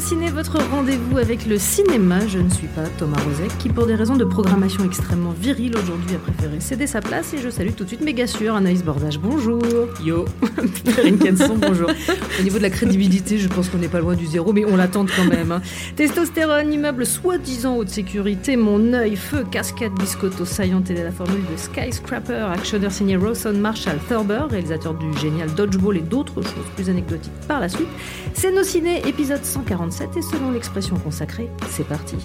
Ciné, 0.00 0.30
votre 0.30 0.58
rendez-vous 0.70 1.18
avec 1.18 1.46
le 1.46 1.58
cinéma. 1.58 2.26
Je 2.28 2.38
ne 2.38 2.48
suis 2.48 2.68
pas 2.68 2.84
Thomas 2.96 3.16
Rozek, 3.24 3.58
qui 3.58 3.68
pour 3.68 3.86
des 3.86 3.96
raisons 3.96 4.14
de 4.14 4.24
programmation 4.24 4.84
extrêmement 4.84 5.32
viriles 5.32 5.76
aujourd'hui 5.76 6.14
a 6.14 6.18
préféré 6.18 6.60
céder 6.60 6.86
sa 6.86 7.00
place 7.00 7.34
et 7.34 7.38
je 7.38 7.50
salue 7.50 7.72
tout 7.76 7.82
de 7.82 7.88
suite 7.88 8.02
méga 8.02 8.28
sûr 8.28 8.54
Anaïs 8.54 8.84
Bordage, 8.84 9.18
bonjour. 9.18 9.60
Yo. 10.04 10.24
Perrine 10.84 11.18
Kenson, 11.18 11.56
bonjour. 11.60 11.90
Au 12.38 12.42
niveau 12.42 12.58
de 12.58 12.62
la 12.62 12.70
crédibilité, 12.70 13.38
je 13.38 13.48
pense 13.48 13.68
qu'on 13.68 13.78
n'est 13.78 13.88
pas 13.88 13.98
loin 13.98 14.14
du 14.14 14.26
zéro, 14.26 14.52
mais 14.52 14.64
on 14.64 14.76
l'attend 14.76 15.04
quand 15.06 15.24
même. 15.24 15.50
hein. 15.50 15.60
Testostérone, 15.96 16.72
immeuble 16.72 17.04
soi-disant 17.04 17.76
haute 17.76 17.88
sécurité, 17.88 18.56
mon 18.56 18.92
œil, 18.92 19.16
feu, 19.16 19.44
cascade, 19.50 19.92
biscotto, 19.98 20.44
saillant, 20.44 20.82
telle 20.82 20.98
est 20.98 21.04
la 21.04 21.10
formule 21.10 21.42
de 21.52 21.56
Skyscraper, 21.56 22.46
actionneur 22.54 22.92
signé 22.92 23.16
Rawson 23.16 23.54
Marshall 23.54 23.98
Thurber, 24.08 24.42
réalisateur 24.50 24.94
du 24.94 25.06
génial 25.18 25.52
Dodgeball 25.54 25.96
et 25.96 26.02
d'autres 26.02 26.42
choses 26.42 26.66
plus 26.76 26.88
anecdotiques 26.88 27.32
par 27.48 27.58
la 27.60 27.68
suite. 27.68 27.88
C'est 28.34 28.52
Nos 28.52 28.62
Ciné, 28.62 29.02
épisode 29.08 29.44
147, 29.66 30.16
et 30.16 30.22
selon 30.22 30.52
l'expression 30.52 30.96
consacrée, 30.96 31.48
c'est 31.70 31.86
parti. 31.86 32.16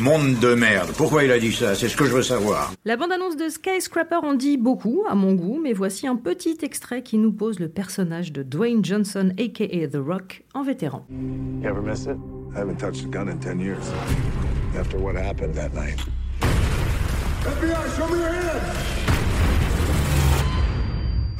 Monde 0.00 0.38
de 0.40 0.54
merde. 0.54 0.90
Pourquoi 0.96 1.24
il 1.24 1.32
a 1.32 1.38
dit 1.38 1.52
ça? 1.52 1.74
C'est 1.74 1.88
ce 1.88 1.96
que 1.96 2.04
je 2.04 2.12
veux 2.12 2.22
savoir. 2.22 2.72
La 2.84 2.96
bande-annonce 2.96 3.36
de 3.36 3.48
Skyscraper 3.48 4.20
en 4.22 4.34
dit 4.34 4.56
beaucoup, 4.56 5.04
à 5.08 5.14
mon 5.14 5.34
goût, 5.34 5.60
mais 5.62 5.72
voici 5.72 6.06
un 6.06 6.16
petit 6.16 6.58
extrait 6.62 7.02
qui 7.02 7.18
nous 7.18 7.32
pose 7.32 7.58
le 7.58 7.68
personnage 7.68 8.32
de 8.32 8.42
Dwayne 8.42 8.84
Johnson, 8.84 9.32
aka 9.38 9.88
The 9.88 9.96
Rock, 9.96 10.44
en 10.54 10.62
vétéran. 10.62 11.04
You 11.10 11.68
ever 11.68 11.82
miss 11.82 12.06
it? 12.06 12.16
I 12.54 12.58
haven't 12.58 12.78
touched 12.78 13.04
a 13.04 13.08
gun 13.08 13.28
in 13.28 13.38
10 13.38 13.58
years. 13.58 13.92
After 14.78 14.98
what 14.98 15.16
happened 15.16 15.54
that 15.54 15.74
night. 15.74 15.98
FBI, 17.42 17.96
show 17.96 18.08
me 18.08 18.18
your 18.18 18.32
hands! 18.32 19.06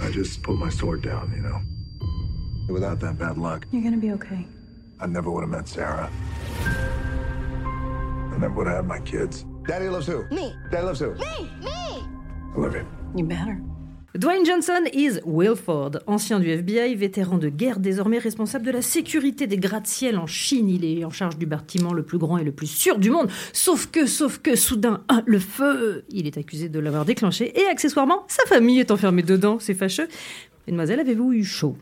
I 0.03 0.11
just 0.11 0.43
put 0.43 0.57
my 0.57 0.71
sword 0.71 1.03
down, 1.03 1.33
you 1.35 1.43
know. 1.43 1.61
Without 2.69 2.99
that 3.01 3.19
bad 3.19 3.39
luck, 3.39 3.67
You're 3.73 3.83
gonna 3.83 3.97
be 3.97 4.13
okay. 4.13 4.47
I 5.01 5.07
never 5.07 5.31
would 5.31 5.43
have 5.43 5.51
met 5.51 5.69
Sarah. 5.69 6.11
I 8.33 8.39
never 8.39 8.55
would 8.55 8.67
have 8.67 8.77
had 8.77 8.87
my 8.87 9.01
kids. 9.01 9.45
Daddy 9.67 9.89
loves 9.89 10.07
who? 10.09 10.25
Me. 10.31 10.55
Daddy 10.71 10.85
loves 10.85 11.01
who? 11.01 11.15
Me, 11.15 11.51
me. 11.63 12.03
Olivia. 12.57 12.85
You 13.15 13.25
better. 13.25 13.61
Dwayne 14.19 14.47
Johnson 14.47 14.87
is 14.95 15.21
Wilford, 15.27 15.99
ancien 16.07 16.41
du 16.41 16.49
FBI, 16.49 16.95
vétéran 16.95 17.37
de 17.37 17.51
guerre, 17.51 17.79
désormais 17.79 18.19
responsable 18.19 18.65
de 18.65 18.71
la 18.71 18.81
sécurité 18.81 19.47
des 19.47 19.59
gratte-ciel 19.59 20.17
en 20.17 20.27
Chine. 20.27 20.71
Il 20.71 20.85
est 20.87 21.05
en 21.05 21.11
charge 21.11 21.37
du 21.37 21.45
bâtiment 21.45 21.93
le 21.93 22.03
plus 22.03 22.17
grand 22.17 22.39
et 22.39 22.45
le 22.45 22.53
plus 22.53 22.67
sûr 22.67 22.99
du 22.99 23.11
monde. 23.11 23.29
Sauf 23.53 23.87
que, 23.89 24.07
sauf 24.07 24.39
que, 24.39 24.57
soudain, 24.57 25.03
ah, 25.09 25.23
le 25.27 25.39
feu 25.39 26.05
Il 26.09 26.27
est 26.27 26.39
accusé 26.39 26.71
de 26.71 26.79
l'avoir 26.81 27.05
déclenché 27.05 27.53
et, 27.61 27.67
accessoirement, 27.67 28.25
sa 28.29 28.45
famille 28.47 28.81
est 28.81 28.91
enfermée 28.91 29.23
dedans. 29.23 29.59
C'est 29.61 29.75
fâcheux. 29.75 30.09
Mademoiselle, 30.67 31.01
avez-vous 31.01 31.33
eu 31.35 31.45
chaud? 31.45 31.77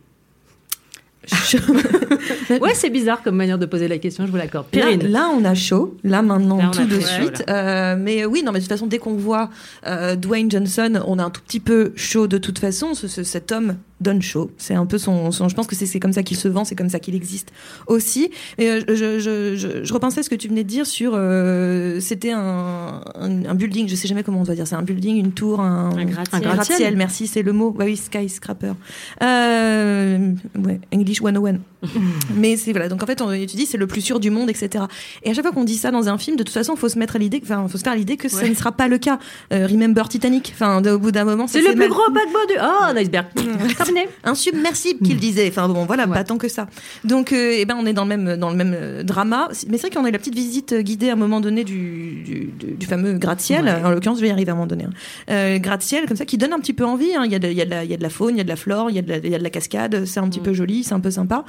Ouais, 2.60 2.74
c'est 2.74 2.90
bizarre 2.90 3.22
comme 3.22 3.36
manière 3.36 3.58
de 3.58 3.66
poser 3.66 3.88
la 3.88 3.98
question, 3.98 4.26
je 4.26 4.30
vous 4.30 4.36
l'accorde. 4.36 4.66
Là, 4.74 4.86
là, 4.96 5.30
on 5.34 5.44
a 5.44 5.54
chaud, 5.54 5.96
là 6.04 6.22
maintenant 6.22 6.58
Là, 6.58 6.70
tout 6.72 6.84
de 6.84 7.00
chaud, 7.00 7.06
suite. 7.06 7.44
Euh, 7.48 7.96
mais 7.98 8.24
oui, 8.24 8.42
non, 8.44 8.52
mais 8.52 8.58
de 8.58 8.64
toute 8.64 8.72
façon, 8.72 8.86
dès 8.86 8.98
qu'on 8.98 9.14
voit 9.14 9.50
euh, 9.86 10.14
Dwayne 10.16 10.50
Johnson, 10.50 11.00
on 11.06 11.18
a 11.18 11.24
un 11.24 11.30
tout 11.30 11.40
petit 11.42 11.60
peu 11.60 11.92
chaud 11.96 12.26
de 12.26 12.38
toute 12.38 12.58
façon. 12.58 12.94
Ce- 12.94 13.08
ce- 13.08 13.22
cet 13.22 13.50
homme 13.52 13.76
donne 14.00 14.20
chaud. 14.22 14.50
C'est 14.58 14.74
un 14.74 14.86
peu 14.86 14.98
son, 14.98 15.30
son- 15.30 15.48
je 15.48 15.54
pense 15.54 15.66
que 15.66 15.74
c'est 15.76 16.00
comme 16.00 16.12
ça 16.12 16.22
qu'il 16.22 16.36
se 16.36 16.48
vend, 16.48 16.64
c'est 16.64 16.74
comme 16.74 16.88
ça 16.90 16.98
qu'il 16.98 17.14
existe 17.14 17.52
aussi. 17.86 18.30
Et 18.58 18.68
euh, 18.70 18.80
je, 18.88 18.94
je, 19.18 19.54
je, 19.56 19.84
je 19.84 19.92
repensais 19.94 20.20
à 20.20 20.22
ce 20.22 20.28
que 20.30 20.34
tu 20.34 20.48
venais 20.48 20.64
de 20.64 20.68
dire 20.68 20.86
sur, 20.86 21.12
euh, 21.14 22.00
c'était 22.00 22.32
un, 22.32 23.00
un, 23.14 23.44
un 23.46 23.54
building, 23.54 23.88
je 23.88 23.94
sais 23.94 24.08
jamais 24.08 24.22
comment 24.22 24.40
on 24.40 24.44
doit 24.44 24.54
dire, 24.54 24.66
c'est 24.66 24.74
un 24.74 24.82
building, 24.82 25.16
une 25.16 25.32
tour, 25.32 25.60
un, 25.60 25.96
Un 25.96 26.04
gratte-ciel. 26.04 26.44
un 26.48 26.54
gratte-ciel, 26.54 26.96
merci, 26.96 27.26
c'est 27.26 27.42
le 27.42 27.52
mot. 27.52 27.70
Ouais, 27.78 27.86
oui, 27.86 27.96
skyscraper. 27.96 28.72
Euh, 29.22 30.32
ouais, 30.64 30.80
English 30.92 31.20
101. 31.22 31.58
Mais 32.34 32.56
c'est 32.56 32.72
voilà, 32.72 32.88
donc 32.88 33.02
en 33.02 33.06
fait, 33.06 33.20
on, 33.20 33.28
tu 33.30 33.44
dis 33.56 33.66
c'est 33.66 33.76
le 33.78 33.86
plus 33.86 34.00
sûr 34.00 34.18
du 34.20 34.30
monde, 34.30 34.48
etc. 34.50 34.84
Et 35.22 35.30
à 35.30 35.34
chaque 35.34 35.44
fois 35.44 35.52
qu'on 35.52 35.64
dit 35.64 35.76
ça 35.76 35.90
dans 35.90 36.08
un 36.08 36.16
film, 36.18 36.36
de 36.36 36.42
toute 36.42 36.54
façon, 36.54 36.76
faut 36.76 36.88
se 36.88 36.98
mettre 36.98 37.16
à 37.16 37.18
l'idée, 37.18 37.40
enfin, 37.42 37.66
faut 37.68 37.76
se 37.78 37.82
faire 37.82 37.92
à 37.92 37.96
l'idée 37.96 38.16
que 38.16 38.28
ça 38.28 38.38
Ouais. 38.42 38.48
ne 38.48 38.54
sera 38.54 38.72
pas 38.72 38.88
le 38.88 38.98
cas. 38.98 39.18
Euh, 39.52 39.66
remember 39.66 40.08
Titanic. 40.08 40.52
Enfin, 40.54 40.82
au 40.84 40.98
bout 40.98 41.12
d'un 41.12 41.24
moment, 41.24 41.46
ça 41.46 41.54
C'est 41.54 41.60
le 41.66 41.70
plus 41.72 41.78
mal- 41.80 41.88
gros 41.90 42.02
paquebot 42.12 42.46
du... 42.48 42.54
Oh, 42.60 42.84
un 42.84 42.96
iceberg 42.96 43.26
Terminé 43.84 44.08
insubmersible 44.24 45.00
qu'il 45.06 45.16
disait. 45.18 45.48
Enfin 45.48 45.68
bon, 45.68 45.84
voilà, 45.84 46.06
Ouais. 46.06 46.14
pas 46.14 46.24
tant 46.24 46.38
que 46.38 46.48
ça. 46.48 46.66
Donc, 47.04 47.32
euh, 47.32 47.54
eh 47.56 47.64
ben, 47.64 47.76
on 47.78 47.86
est 47.86 47.92
dans 47.92 48.04
le 48.04 48.08
même 48.16 48.36
dans 48.36 48.50
le 48.50 48.56
même 48.56 48.74
euh, 48.76 49.02
drama. 49.02 49.48
Mais 49.68 49.78
c'est 49.78 49.88
vrai 49.88 49.96
qu'on 49.96 50.04
a 50.04 50.08
eu 50.08 50.12
la 50.12 50.18
petite 50.18 50.34
visite 50.34 50.72
euh, 50.72 50.82
guidée 50.82 51.10
à 51.10 51.12
un 51.12 51.16
moment 51.16 51.40
donné 51.40 51.64
du 51.64 52.22
du, 52.24 52.50
du- 52.58 52.72
du 52.74 52.86
fameux 52.86 53.14
gratte-ciel. 53.14 53.64
Ouais. 53.64 53.84
En 53.84 53.90
l'occurrence, 53.90 54.18
je 54.18 54.22
vais 54.22 54.28
y 54.28 54.32
arriver 54.32 54.50
à 54.50 54.52
un 54.52 54.56
moment 54.56 54.66
donné. 54.66 54.84
hein. 54.84 54.90
Euh, 55.30 55.58
gratte-ciel 55.58 56.06
comme 56.06 56.16
ça 56.16 56.24
qui 56.24 56.38
donne 56.38 56.52
un 56.52 56.58
petit 56.60 56.72
peu 56.72 56.84
envie. 56.84 57.14
hein. 57.14 57.22
Il 57.24 57.32
y 57.32 57.34
a 57.34 57.38
de, 57.38 57.48
il 57.48 57.54
y 57.56 57.60
a 57.62 57.64
de 57.64 57.70
la 57.70 57.84
il 57.84 57.90
y 57.90 57.94
a 57.94 57.96
de 57.96 58.02
la 58.02 58.10
faune, 58.10 58.34
il 58.34 58.38
y 58.38 58.40
a 58.40 58.44
de 58.44 58.48
la 58.48 58.56
flore, 58.56 58.90
il 58.90 58.96
y 58.96 58.98
a 58.98 59.02
de 59.02 59.08
la, 59.08 59.16
il 59.18 59.28
y 59.28 59.34
a 59.34 59.38
de 59.38 59.44
la 59.44 59.50
cascade. 59.50 60.04
C'est 60.04 60.20
un 60.20 60.28
petit 60.28 60.40
Mm. 60.40 60.44
peu 60.44 60.52
joli, 60.52 60.84
c'est 60.84 60.94
un 60.94 61.00
peu 61.00 61.10
sympa. 61.10 61.44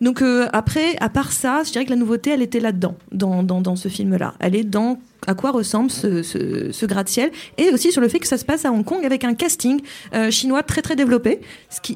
Donc 0.00 0.22
euh, 0.22 0.46
après, 0.52 0.96
à 1.00 1.08
part 1.08 1.32
ça, 1.32 1.62
je 1.64 1.72
dirais 1.72 1.84
que 1.84 1.90
la 1.90 1.96
nouveauté, 1.96 2.30
elle 2.30 2.42
était 2.42 2.60
là-dedans, 2.60 2.96
dans, 3.12 3.42
dans, 3.42 3.76
ce 3.76 3.88
film-là. 3.88 4.34
Elle 4.40 4.54
est 4.54 4.64
dans 4.64 4.98
à 5.26 5.34
quoi 5.34 5.50
ressemble 5.50 5.90
ce, 5.90 6.22
ce, 6.22 6.86
gratte-ciel 6.86 7.30
et 7.56 7.70
aussi 7.70 7.92
sur 7.92 8.00
le 8.00 8.08
fait 8.08 8.18
que 8.18 8.26
ça 8.26 8.36
se 8.36 8.44
passe 8.44 8.64
à 8.64 8.72
Hong 8.72 8.84
Kong 8.84 9.04
avec 9.04 9.24
un 9.24 9.34
casting 9.34 9.80
euh, 10.14 10.30
chinois 10.30 10.62
très 10.62 10.82
très 10.82 10.96
développé 10.96 11.40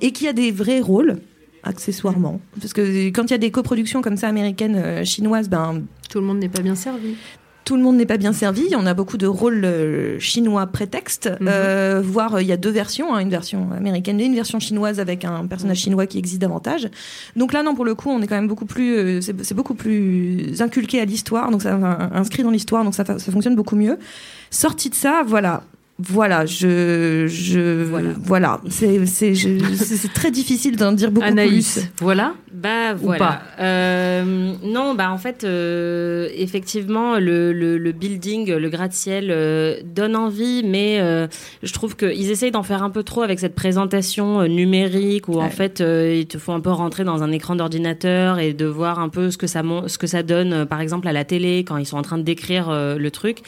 et 0.01 0.13
qui 0.13 0.27
a 0.27 0.33
des 0.33 0.51
vrais 0.51 0.81
rôles 0.81 1.19
accessoirement 1.63 2.41
parce 2.59 2.73
que 2.73 3.09
quand 3.09 3.25
il 3.25 3.33
y 3.33 3.35
a 3.35 3.39
des 3.39 3.51
coproductions 3.51 4.01
comme 4.01 4.17
ça 4.17 4.29
américaines 4.29 4.77
euh, 4.77 5.05
chinoises 5.05 5.51
ben 5.51 5.83
Tout 6.09 6.21
le 6.21 6.25
monde 6.25 6.39
n'est 6.39 6.49
pas 6.49 6.63
bien 6.63 6.75
servi. 6.75 7.17
Tout 7.69 7.77
le 7.77 7.83
monde 7.83 7.97
n'est 7.97 8.07
pas 8.07 8.17
bien 8.17 8.33
servi. 8.33 8.65
On 8.75 8.87
a 8.87 8.95
beaucoup 8.95 9.19
de 9.19 9.27
rôles 9.27 9.63
euh, 9.67 10.19
chinois 10.19 10.67
prétexte, 10.69 11.29
Mhm. 11.39 11.49
euh, 11.51 12.01
voire 12.03 12.37
euh, 12.37 12.41
il 12.43 12.49
y 12.49 12.53
a 12.53 12.57
deux 12.57 12.71
versions, 12.71 13.15
hein, 13.15 13.19
une 13.19 13.29
version 13.29 13.73
américaine 13.77 14.19
et 14.23 14.25
une 14.25 14.35
version 14.35 14.59
chinoise 14.59 15.01
avec 15.01 15.27
un 15.27 15.47
personnage 15.47 15.77
chinois 15.77 16.07
qui 16.07 16.17
existe 16.17 16.41
davantage. 16.41 16.89
Donc 17.37 17.53
là, 17.53 17.63
non, 17.63 17.75
pour 17.75 17.85
le 17.85 17.95
coup, 17.95 18.09
on 18.09 18.23
est 18.23 18.27
quand 18.27 18.37
même 18.37 18.49
beaucoup 18.49 18.65
plus, 18.65 18.97
euh, 18.97 19.21
c'est 19.21 19.53
beaucoup 19.53 19.75
plus 19.75 20.63
inculqué 20.63 20.99
à 20.99 21.05
l'histoire, 21.05 21.51
donc 21.51 21.61
ça 21.61 21.77
enfin, 21.77 22.09
inscrit 22.15 22.43
dans 22.43 22.51
l'histoire, 22.51 22.85
donc 22.85 22.95
ça 22.95 23.05
fonctionne 23.05 23.55
beaucoup 23.55 23.77
mieux. 23.77 23.99
Sorti 24.51 24.89
de 24.89 24.95
ça, 24.95 25.23
voilà. 25.27 25.63
Voilà, 26.01 26.47
je, 26.47 27.27
je, 27.27 27.83
Voilà. 27.83 28.11
voilà, 28.23 28.61
c'est, 28.69 28.95
très 30.15 30.31
difficile 30.31 30.77
d'en 30.77 30.93
dire 30.93 31.11
beaucoup 31.11 31.27
Anaïs, 31.27 31.81
plus. 31.81 31.91
voilà 32.01 32.35
Bah 32.53 32.95
Ou 32.95 33.07
voilà. 33.07 33.19
pas 33.19 33.43
Euh, 33.59 34.53
non, 34.63 34.95
bah 34.95 35.11
en 35.11 35.19
fait, 35.19 35.43
euh, 35.43 36.29
effectivement, 36.37 37.19
le, 37.19 37.53
le, 37.53 37.79
le 37.79 37.93
building, 37.93 38.53
le 38.53 38.69
gratte-ciel 38.69 39.29
euh, 39.31 39.79
donne 39.85 40.15
envie, 40.15 40.63
mais 40.65 40.99
euh, 41.01 41.27
je 41.65 41.73
trouve 41.73 41.97
qu'ils 41.97 42.31
essayent 42.31 42.53
d'en 42.53 42.63
faire 42.63 42.85
un 42.85 42.91
peu 42.91 43.03
trop 43.03 43.23
avec 43.23 43.41
cette 43.41 43.57
présentation 43.57 44.43
euh, 44.43 44.47
numérique 44.47 45.29
où 45.29 45.41
en 45.41 45.51
fait 45.51 45.81
euh, 45.81 46.15
ils 46.17 46.27
te 46.27 46.39
font 46.39 46.55
un 46.55 46.61
peu 46.61 46.71
rentrer 46.71 47.03
dans 47.03 47.25
un 47.25 47.33
écran 47.33 47.57
d'ordinateur 47.57 48.39
et 48.39 48.53
de 48.53 48.67
voir 48.67 49.01
un 49.01 49.09
peu 49.09 49.33
ce 49.33 49.37
que 49.37 49.49
ça 49.49 49.63
ce 49.89 49.99
que 49.99 50.07
ça 50.07 50.23
donne, 50.23 50.53
euh, 50.53 50.65
par 50.65 50.81
exemple 50.81 51.09
à 51.09 51.13
la 51.13 51.25
télé 51.25 51.65
quand 51.67 51.77
ils 51.77 51.87
sont 51.87 51.97
en 51.99 52.03
train 52.03 52.19
de 52.19 52.23
décrire 52.23 52.69
euh, 52.71 52.97
le 52.99 53.11
truc. 53.11 53.39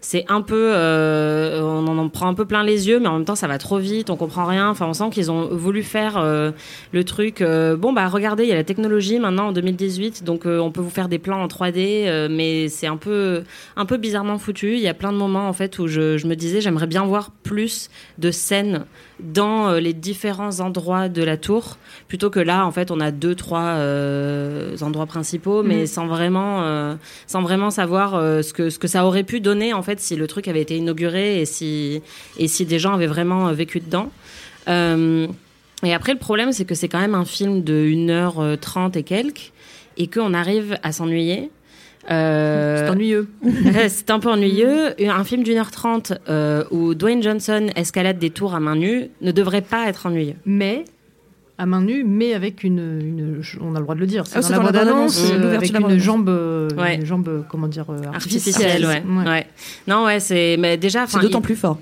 C'est 0.00 0.24
un 0.28 0.40
peu, 0.40 0.72
euh, 0.74 1.60
on 1.62 1.86
en 1.86 2.08
prend 2.08 2.28
un 2.28 2.34
peu 2.34 2.44
plein 2.44 2.62
les 2.62 2.88
yeux, 2.88 3.00
mais 3.00 3.08
en 3.08 3.14
même 3.14 3.24
temps 3.24 3.34
ça 3.34 3.46
va 3.46 3.58
trop 3.58 3.78
vite, 3.78 4.10
on 4.10 4.16
comprend 4.16 4.44
rien. 4.44 4.68
Enfin, 4.68 4.86
on 4.86 4.94
sent 4.94 5.10
qu'ils 5.10 5.30
ont 5.30 5.48
voulu 5.48 5.82
faire 5.82 6.16
euh, 6.16 6.52
le 6.92 7.04
truc. 7.04 7.40
euh, 7.42 7.76
bon, 7.76 7.92
bah 7.92 8.08
regardez, 8.08 8.44
il 8.44 8.48
y 8.48 8.52
a 8.52 8.56
la 8.56 8.64
technologie 8.64 9.18
maintenant 9.18 9.48
en 9.48 9.52
2018, 9.52 10.24
donc 10.24 10.46
euh, 10.46 10.58
on 10.58 10.70
peut 10.70 10.80
vous 10.80 10.90
faire 10.90 11.08
des 11.08 11.18
plans 11.18 11.42
en 11.42 11.46
3D, 11.46 12.06
euh, 12.06 12.28
mais 12.30 12.68
c'est 12.68 12.86
un 12.86 12.96
peu, 12.96 13.42
un 13.76 13.86
peu 13.86 13.96
bizarrement 13.96 14.38
foutu. 14.38 14.74
Il 14.74 14.80
y 14.80 14.88
a 14.88 14.94
plein 14.94 15.12
de 15.12 15.18
moments 15.18 15.48
en 15.48 15.52
fait 15.52 15.78
où 15.78 15.86
je, 15.86 16.16
je 16.16 16.26
me 16.26 16.34
disais, 16.34 16.60
j'aimerais 16.60 16.86
bien 16.86 17.04
voir 17.04 17.30
plus 17.42 17.90
de 18.18 18.30
scènes 18.30 18.84
dans 19.22 19.68
euh, 19.68 19.80
les 19.80 19.92
différents 19.92 20.60
endroits 20.60 21.08
de 21.08 21.22
la 21.22 21.36
tour, 21.36 21.76
plutôt 22.08 22.30
que 22.30 22.40
là, 22.40 22.66
en 22.66 22.70
fait, 22.72 22.90
on 22.90 23.00
a 23.00 23.10
deux, 23.10 23.34
trois 23.34 23.60
euh, 23.76 24.76
endroits 24.82 25.06
principaux, 25.06 25.62
mais 25.62 25.80
Mhm. 25.80 25.86
sans 25.86 26.06
vraiment, 26.06 26.62
euh, 26.62 26.94
sans 27.26 27.42
vraiment 27.42 27.70
savoir 27.70 28.14
euh, 28.14 28.42
ce 28.42 28.52
que 28.52 28.70
ce 28.70 28.78
que 28.78 28.88
ça 28.88 29.04
aurait 29.06 29.24
pu 29.24 29.40
donner, 29.40 29.72
en 29.72 29.82
fait, 29.82 30.00
si 30.00 30.16
le 30.16 30.26
truc 30.26 30.48
avait 30.48 30.62
été 30.62 30.76
inauguré 30.76 31.40
et 31.40 31.44
si 31.46 32.02
et 32.38 32.48
si 32.48 32.64
des 32.66 32.78
gens 32.78 32.92
avaient 32.94 33.06
vraiment 33.06 33.52
vécu 33.52 33.80
dedans. 33.80 34.10
Et 35.82 35.94
après, 35.94 36.12
le 36.12 36.18
problème, 36.18 36.52
c'est 36.52 36.64
que 36.66 36.74
c'est 36.74 36.88
quand 36.88 37.00
même 37.00 37.14
un 37.14 37.24
film 37.24 37.62
de 37.64 37.72
1h30 37.86 38.96
et 38.98 39.02
quelques, 39.02 39.52
et 39.96 40.08
qu'on 40.08 40.34
arrive 40.34 40.78
à 40.82 40.92
s'ennuyer. 40.92 41.50
Euh, 42.10 42.84
C'est 42.86 42.90
ennuyeux. 42.90 43.28
c'est 43.88 44.10
un 44.10 44.18
peu 44.20 44.30
ennuyeux. 44.30 44.94
Un 45.08 45.24
film 45.24 45.42
d'une 45.42 45.58
heure 45.58 45.70
trente 45.70 46.12
euh, 46.28 46.64
où 46.70 46.94
Dwayne 46.94 47.22
Johnson 47.22 47.68
escalade 47.76 48.18
des 48.18 48.30
tours 48.30 48.54
à 48.54 48.60
main 48.60 48.76
nue 48.76 49.10
ne 49.20 49.32
devrait 49.32 49.60
pas 49.60 49.88
être 49.88 50.06
ennuyeux. 50.06 50.34
Mais 50.46 50.84
à 51.58 51.66
main 51.66 51.82
nue, 51.82 52.04
mais 52.04 52.32
avec 52.32 52.64
une, 52.64 52.78
une- 52.78 53.42
on 53.60 53.74
a 53.74 53.78
le 53.78 53.82
droit 53.84 53.94
de 53.94 54.00
le 54.00 54.06
dire, 54.06 54.26
c'est 54.26 54.38
Ah, 54.38 54.40
dans 54.40 54.46
c'est 54.46 54.52
la 54.54 54.58
dans 54.60 54.64
la 54.64 54.72
bande-annonce, 54.72 55.30
euh, 55.30 55.56
avec 55.56 55.70
une 55.78 55.98
jambe, 55.98 56.28
euh, 56.30 56.68
Ouais. 56.78 56.94
une 56.94 57.04
jambe, 57.04 57.44
comment 57.50 57.68
dire, 57.68 57.84
euh, 57.90 58.00
Artificiel, 58.14 58.86
ouais. 58.86 59.02
Ouais. 59.06 59.28
ouais. 59.28 59.46
Non, 59.86 60.06
ouais, 60.06 60.20
c'est. 60.20 60.56
Mais 60.58 60.78
déjà, 60.78 61.06
C'est 61.06 61.20
d'autant 61.20 61.40
il- 61.40 61.42
plus 61.42 61.56
fort. 61.56 61.78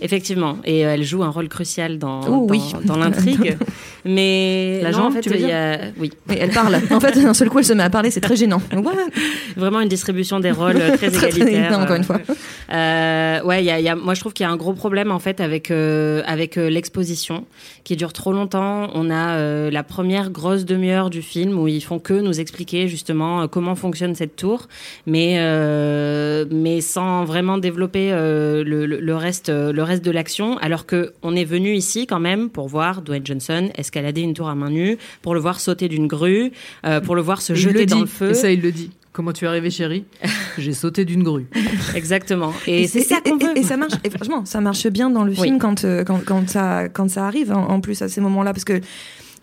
Effectivement, 0.00 0.58
et 0.64 0.84
euh, 0.84 0.94
elle 0.94 1.04
joue 1.04 1.22
un 1.22 1.28
rôle 1.30 1.48
crucial 1.48 1.98
dans, 1.98 2.20
Oh, 2.22 2.46
dans, 2.46 2.46
oui. 2.48 2.60
dans 2.84 2.96
l'intrigue. 2.96 3.56
Mais 4.04 4.80
La 4.82 4.98
en 4.98 5.10
fait, 5.10 5.20
tu 5.22 5.30
veux 5.30 5.38
y 5.40 5.50
a, 5.50 5.78
oui, 5.98 6.12
Oui, 6.28 6.36
elle 6.38 6.50
parle. 6.50 6.76
En 6.90 7.00
fait, 7.00 7.12
d'un 7.18 7.32
seul 7.32 7.48
coup, 7.48 7.60
elle 7.60 7.64
se 7.64 7.72
met 7.72 7.82
à 7.82 7.88
parler, 7.90 8.10
c'est 8.10 8.20
très 8.20 8.36
gênant. 8.36 8.60
Vraiment 9.56 9.80
une 9.80 9.88
distribution 9.88 10.40
des 10.40 10.50
rôles 10.50 10.76
euh, 10.76 10.96
très 10.96 11.10
Très, 11.10 11.10
très 11.30 11.36
égalitaire. 11.36 11.64
évident, 11.66 11.82
encore 11.82 11.96
une 11.96 12.04
fois. 12.04 12.18
Euh, 12.72 13.42
ouais, 13.44 13.62
il 13.62 13.66
y 13.66 13.70
a, 13.70 13.78
il 13.78 13.84
y 13.84 13.88
a, 13.88 13.94
moi 13.94 14.14
je 14.14 14.20
trouve 14.20 14.32
qu'il 14.32 14.44
y 14.44 14.48
a 14.48 14.50
un 14.52 14.56
gros 14.56 14.72
problème 14.74 15.10
en 15.10 15.18
fait 15.20 15.40
avec 15.40 15.70
euh, 15.70 16.22
avec 16.26 16.56
euh, 16.58 16.68
l'exposition 16.68 17.44
qui 17.84 17.96
dure 17.96 18.12
trop 18.12 18.32
longtemps. 18.32 18.88
On 18.94 19.10
a 19.10 19.36
euh, 19.36 19.70
la 19.70 19.82
première 19.84 20.30
grosse 20.30 20.64
demi-heure 20.64 21.08
du 21.08 21.22
film 21.22 21.58
où 21.58 21.68
ils 21.68 21.82
font 21.82 21.98
que 21.98 22.14
nous 22.14 22.40
expliquer 22.40 22.88
justement 22.88 23.42
euh, 23.42 23.46
comment 23.46 23.74
fonctionne 23.76 24.14
cette 24.14 24.36
tour, 24.36 24.66
mais 25.06 25.36
euh, 25.38 26.44
mais 26.50 26.80
sans 26.80 27.24
vraiment 27.24 27.58
développer 27.58 28.10
euh, 28.12 28.64
le, 28.64 28.86
le, 28.86 28.98
le 29.00 29.16
reste 29.16 29.48
euh, 29.50 29.72
le 29.72 29.82
reste 29.84 30.04
de 30.04 30.10
l'action. 30.10 30.58
Alors 30.58 30.86
que 30.86 31.12
on 31.22 31.34
est 31.36 31.44
venu 31.44 31.74
ici 31.74 32.06
quand 32.06 32.20
même 32.20 32.50
pour 32.50 32.68
voir 32.68 33.02
Dwayne 33.02 33.24
Johnson 33.24 33.70
escalader 33.76 34.20
une 34.22 34.34
tour 34.34 34.48
à 34.48 34.54
main 34.54 34.70
nue, 34.70 34.98
pour 35.22 35.34
le 35.34 35.40
voir 35.40 35.60
sauter 35.60 35.88
d'une 35.88 36.06
grue, 36.06 36.52
euh, 36.86 37.00
pour 37.00 37.14
le 37.14 37.22
voir 37.22 37.40
se 37.42 37.52
Il 37.52 37.58
jeter 37.58 37.78
le 37.80 37.86
dans 37.86 37.96
dit, 37.96 38.02
le 38.02 38.06
feu. 38.08 38.30
Et 38.30 38.34
ça, 38.34 38.50
il 38.50 38.60
le 38.60 38.72
dit. 38.72 38.90
Comment 39.12 39.32
tu 39.32 39.44
es 39.44 39.48
arrivé, 39.48 39.70
chérie 39.70 40.04
J'ai 40.58 40.72
sauté 40.72 41.04
d'une 41.04 41.22
grue. 41.22 41.46
Exactement. 41.94 42.52
Et, 42.66 42.88
c'est 42.88 43.00
ça 43.02 43.20
qu'on 43.20 43.36
veut. 43.36 43.56
et 43.56 43.62
ça 43.62 43.76
marche. 43.76 43.92
Et 44.02 44.10
franchement, 44.10 44.44
ça 44.44 44.60
marche 44.60 44.88
bien 44.88 45.08
dans 45.08 45.22
le 45.22 45.30
Oui. 45.30 45.40
film 45.42 45.58
quand, 45.60 45.84
euh, 45.84 46.02
quand, 46.02 46.20
quand, 46.24 46.48
ça, 46.50 46.88
quand 46.88 47.08
ça 47.08 47.26
arrive, 47.26 47.52
en, 47.52 47.68
en 47.68 47.80
plus, 47.80 48.02
à 48.02 48.08
ces 48.08 48.20
moments-là. 48.20 48.52
Parce 48.52 48.64
que 48.64 48.80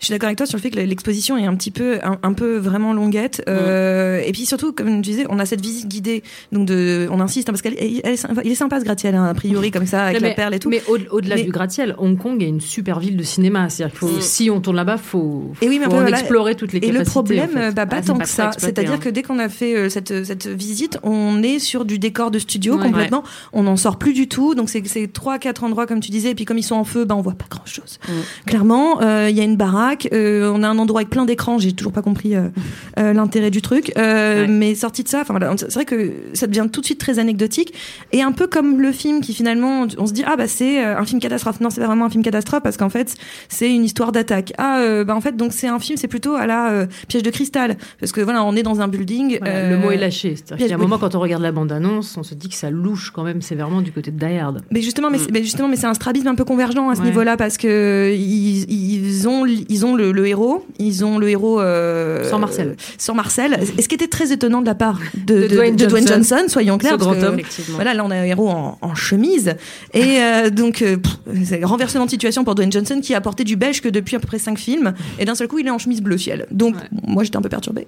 je 0.02 0.06
suis 0.06 0.12
d'accord 0.14 0.26
avec 0.26 0.36
toi 0.36 0.46
sur 0.46 0.56
le 0.58 0.62
fait 0.62 0.70
que 0.70 0.80
l'exposition 0.80 1.36
est 1.38 1.46
un 1.46 1.54
petit 1.54 1.70
peu, 1.70 2.00
un, 2.02 2.18
un 2.24 2.32
peu 2.32 2.56
vraiment 2.56 2.92
longuette. 2.92 3.40
Euh, 3.48 4.20
Et 4.26 4.32
puis 4.32 4.46
surtout, 4.46 4.72
comme 4.72 4.96
je 4.96 5.00
disais, 5.00 5.26
on 5.30 5.38
a 5.38 5.46
cette 5.46 5.60
visite 5.60 5.86
guidée. 5.86 6.24
Donc, 6.50 6.66
de, 6.66 7.06
on 7.12 7.20
insiste, 7.20 7.48
hein, 7.48 7.52
parce 7.52 7.62
qu'il 7.62 7.74
est, 7.78 8.16
sympa- 8.16 8.42
ce 8.80 8.84
gratte-ciel, 8.84 9.14
hein, 9.14 9.26
a 9.26 9.34
priori, 9.34 9.70
comme 9.70 9.86
ça, 9.86 10.06
avec 10.06 10.16
Non, 10.16 10.22
la 10.22 10.28
mais- 10.30 10.34
perle 10.34 10.54
et 10.54 10.58
tout. 10.58 10.70
Mais 10.70 10.82
au- 10.88 10.98
au-delà 11.16 11.36
Mais- 11.36 11.44
du 11.44 11.52
gratte-ciel, 11.52 11.94
Hong 11.98 12.18
Kong 12.18 12.42
est 12.42 12.48
une 12.48 12.60
super 12.60 12.98
ville 12.98 13.16
de 13.16 13.22
cinéma. 13.22 13.68
C'est-à-dire 13.70 13.96
faut, 13.96 14.08
Mm. 14.08 14.20
si 14.20 14.50
on 14.50 14.60
tourne 14.60 14.74
là-bas, 14.74 14.96
faut, 14.96 15.52
Et 15.60 15.68
oui, 15.68 15.78
mais 15.78 15.84
faut 15.84 15.90
après, 15.92 15.98
en 15.98 16.00
voilà, 16.02 16.18
explorer 16.18 16.56
toutes 16.56 16.72
les 16.72 16.78
Et 16.78 16.80
capacités. 16.90 17.04
le 17.04 17.10
problème, 17.10 17.50
en 17.50 17.60
fait. 17.60 17.72
bah, 17.72 17.86
pas 17.86 17.96
Ah, 17.98 18.02
tant 18.02 18.16
pas 18.16 18.24
que 18.24 18.28
ça. 18.28 18.50
C'est-à-dire 18.58 18.94
hein. 18.94 18.98
que 18.98 19.08
dès 19.08 19.22
qu'on 19.22 19.38
a 19.38 19.48
fait 19.48 19.76
euh, 19.76 19.88
cette, 19.88 20.24
cette 20.24 20.48
visite, 20.48 20.98
on 21.04 21.44
est 21.44 21.60
sur 21.60 21.84
du 21.84 22.00
décor 22.00 22.32
de 22.32 22.40
studio 22.40 22.74
Ouais. 22.76 22.82
complètement. 22.82 23.22
On 23.52 23.62
n'en 23.62 23.76
sort 23.76 23.98
plus 23.98 24.14
du 24.14 24.26
tout. 24.26 24.56
Donc, 24.56 24.68
c'est 24.68 24.82
c'est 24.84 25.06
trois, 25.12 25.38
quatre 25.38 25.62
endroits, 25.62 25.86
comme 25.86 26.00
tu 26.00 26.10
disais. 26.10 26.30
Et 26.30 26.34
puis, 26.34 26.44
comme 26.44 26.58
ils 26.58 26.64
sont 26.64 26.74
en 26.74 26.82
feu, 26.84 27.04
bah, 27.04 27.14
on 27.14 27.20
voit 27.22 27.34
pas 27.34 27.46
grand-chose. 27.48 28.00
Mm. 28.08 28.12
Clairement, 28.46 29.00
euh, 29.02 29.28
il 29.30 29.36
y 29.36 29.40
a 29.40 29.44
une 29.44 29.56
baraque. 29.56 29.91
Euh, 30.12 30.52
on 30.54 30.62
a 30.62 30.68
un 30.68 30.78
endroit 30.78 31.00
avec 31.00 31.10
plein 31.10 31.24
d'écrans. 31.24 31.58
J'ai 31.58 31.72
toujours 31.72 31.92
pas 31.92 32.02
compris 32.02 32.34
euh, 32.36 32.48
euh, 32.98 33.12
l'intérêt 33.12 33.50
du 33.50 33.62
truc. 33.62 33.92
Ouais. 33.96 34.46
Mais 34.48 34.74
sorti 34.74 35.02
de 35.02 35.08
ça, 35.08 35.20
enfin 35.22 35.38
c'est 35.56 35.72
vrai 35.74 35.84
que 35.84 36.12
ça 36.34 36.46
devient 36.46 36.66
tout 36.72 36.80
de 36.80 36.86
suite 36.86 36.98
très 37.00 37.18
anecdotique. 37.18 37.72
Et 38.12 38.22
un 38.22 38.32
peu 38.32 38.46
comme 38.46 38.80
le 38.80 38.92
film 38.92 39.20
qui 39.20 39.34
finalement, 39.34 39.86
on 39.98 40.06
se 40.06 40.12
dit, 40.12 40.24
ah 40.26 40.36
bah 40.36 40.46
c'est 40.48 40.82
un 40.82 41.04
film 41.04 41.20
catastrophe. 41.20 41.60
Non, 41.60 41.70
c'est 41.70 41.80
pas 41.80 41.86
vraiment 41.86 42.06
un 42.06 42.10
film 42.10 42.22
catastrophe 42.22 42.62
parce 42.62 42.76
qu'en 42.76 42.90
fait, 42.90 43.14
c'est 43.48 43.72
une 43.72 43.84
histoire 43.84 44.12
d'attaque. 44.12 44.52
Ah, 44.58 45.02
bah 45.06 45.14
en 45.16 45.20
fait, 45.20 45.36
donc 45.36 45.52
c'est 45.52 45.68
un 45.68 45.78
film, 45.78 45.96
c'est 45.96 46.08
plutôt 46.08 46.34
à 46.34 46.46
la 46.46 46.86
piège 47.08 47.22
de 47.22 47.30
cristal. 47.30 47.76
Parce 48.00 48.12
que 48.12 48.20
voilà, 48.20 48.44
on 48.44 48.54
est 48.56 48.62
dans 48.62 48.80
un 48.80 48.88
building. 48.88 49.38
Voilà, 49.40 49.70
Le 49.70 49.76
mot 49.78 49.90
est 49.90 49.96
lâché. 49.98 50.36
C'est-à-dire 50.36 50.66
y 50.66 50.70
a 50.72 50.74
un 50.74 50.78
oui. 50.78 50.82
moment, 50.84 50.98
quand 50.98 51.14
on 51.14 51.20
regarde 51.20 51.42
la 51.42 51.52
bande-annonce, 51.52 52.16
on 52.16 52.22
se 52.22 52.34
dit 52.34 52.48
que 52.48 52.54
ça 52.54 52.70
louche 52.70 53.10
quand 53.10 53.22
même 53.22 53.42
sévèrement 53.42 53.80
du 53.82 53.92
côté 53.92 54.10
de 54.10 54.18
Die 54.18 54.38
Hard. 54.38 54.62
Mais 54.70 54.80
justement, 54.82 55.10
mais, 55.10 55.18
Mm. 55.18 55.20
c'est- 55.20 55.30
mais 55.32 55.42
justement, 55.42 55.68
mais 55.68 55.76
c'est 55.76 55.86
un 55.86 55.94
strabisme 55.94 56.28
un 56.28 56.34
peu 56.34 56.44
convergent 56.44 56.88
à 56.90 56.94
ce 56.94 57.00
Ouais. 57.00 57.06
niveau-là 57.06 57.36
parce 57.36 57.56
que 57.58 58.14
ils, 58.16 58.70
ils 58.70 59.28
ont 59.28 59.46
ils 59.46 59.81
ont 59.84 59.94
le, 59.94 60.12
le 60.12 60.26
héros, 60.26 60.64
ils 60.78 61.04
ont 61.04 61.18
le 61.18 61.28
héros 61.28 61.60
euh, 61.60 62.28
Sans 62.28 62.38
Marcel. 62.38 62.76
sans 62.98 63.14
Marcel. 63.14 63.58
Et 63.78 63.82
ce 63.82 63.88
qui 63.88 63.94
était 63.94 64.08
très 64.08 64.32
étonnant 64.32 64.60
de 64.60 64.66
la 64.66 64.74
part 64.74 64.98
de, 65.14 65.34
De 65.34 65.42
de- 65.42 65.54
Dwayne 65.54 65.76
de 65.76 65.86
Dwayne 65.86 66.06
Johnson. 66.06 66.34
Johnson, 66.34 66.48
soyons 66.48 66.78
clairs, 66.78 66.98
parce 66.98 67.16
que, 67.16 67.24
homme. 67.24 67.40
Voilà, 67.70 67.94
là 67.94 68.04
on 68.04 68.10
a 68.10 68.16
un 68.16 68.24
héros 68.24 68.48
en, 68.48 68.78
en 68.80 68.94
chemise 68.94 69.54
et 69.94 70.18
euh, 70.20 70.50
donc 70.50 70.82
euh, 70.82 70.96
pff, 70.96 71.60
renversement 71.64 72.04
de 72.06 72.10
situation 72.10 72.44
pour 72.44 72.54
Dwayne 72.54 72.72
Johnson 72.72 73.00
qui 73.02 73.14
a 73.14 73.20
porté 73.20 73.44
du 73.44 73.56
beige 73.56 73.80
que 73.80 73.88
depuis 73.88 74.16
à 74.16 74.20
peu 74.20 74.26
près 74.26 74.38
cinq 74.38 74.58
films 74.58 74.94
et 75.18 75.24
d'un 75.24 75.34
seul 75.34 75.48
coup 75.48 75.58
il 75.58 75.66
est 75.66 75.70
en 75.70 75.78
chemise 75.78 76.00
bleu 76.02 76.18
ciel. 76.18 76.46
Donc 76.50 76.76
Ouais. 76.76 76.82
bon, 76.92 77.02
moi 77.12 77.24
j'étais 77.24 77.36
un 77.36 77.42
peu 77.42 77.48
perturbée. 77.48 77.86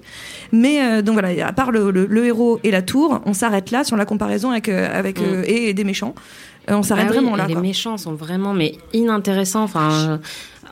Mais 0.53 0.83
euh, 0.83 1.03
donc 1.03 1.15
voilà, 1.15 1.47
à 1.47 1.53
part 1.53 1.71
le, 1.73 1.91
le- 1.91 2.07
le 2.07 2.27
héros 2.27 2.59
et 2.65 2.71
la 2.71 2.83
tour, 2.83 3.21
on 3.27 3.33
s'arrête 3.33 3.71
là 3.71 3.85
sur 3.85 3.97
la 3.97 4.05
comparaison 4.05 4.51
avec 4.51 4.69
euh, 4.69 4.89
avec 4.99 5.21
Mm. 5.21 5.25
euh, 5.27 5.43
et, 5.47 5.75
des 5.75 5.85
méchants. 5.85 6.15
Euh, 6.71 6.75
on 6.77 6.83
s'arrête 6.83 7.07
Ah 7.09 7.13
oui, 7.13 7.17
vraiment 7.19 7.37
là. 7.37 7.47
Les 7.47 7.53
quoi. 7.55 7.63
méchants 7.63 7.97
sont 7.99 8.15
vraiment 8.15 8.55
mais 8.55 8.77
inintéressants. 8.93 9.63
Enfin, 9.65 9.91
euh, 9.93 10.17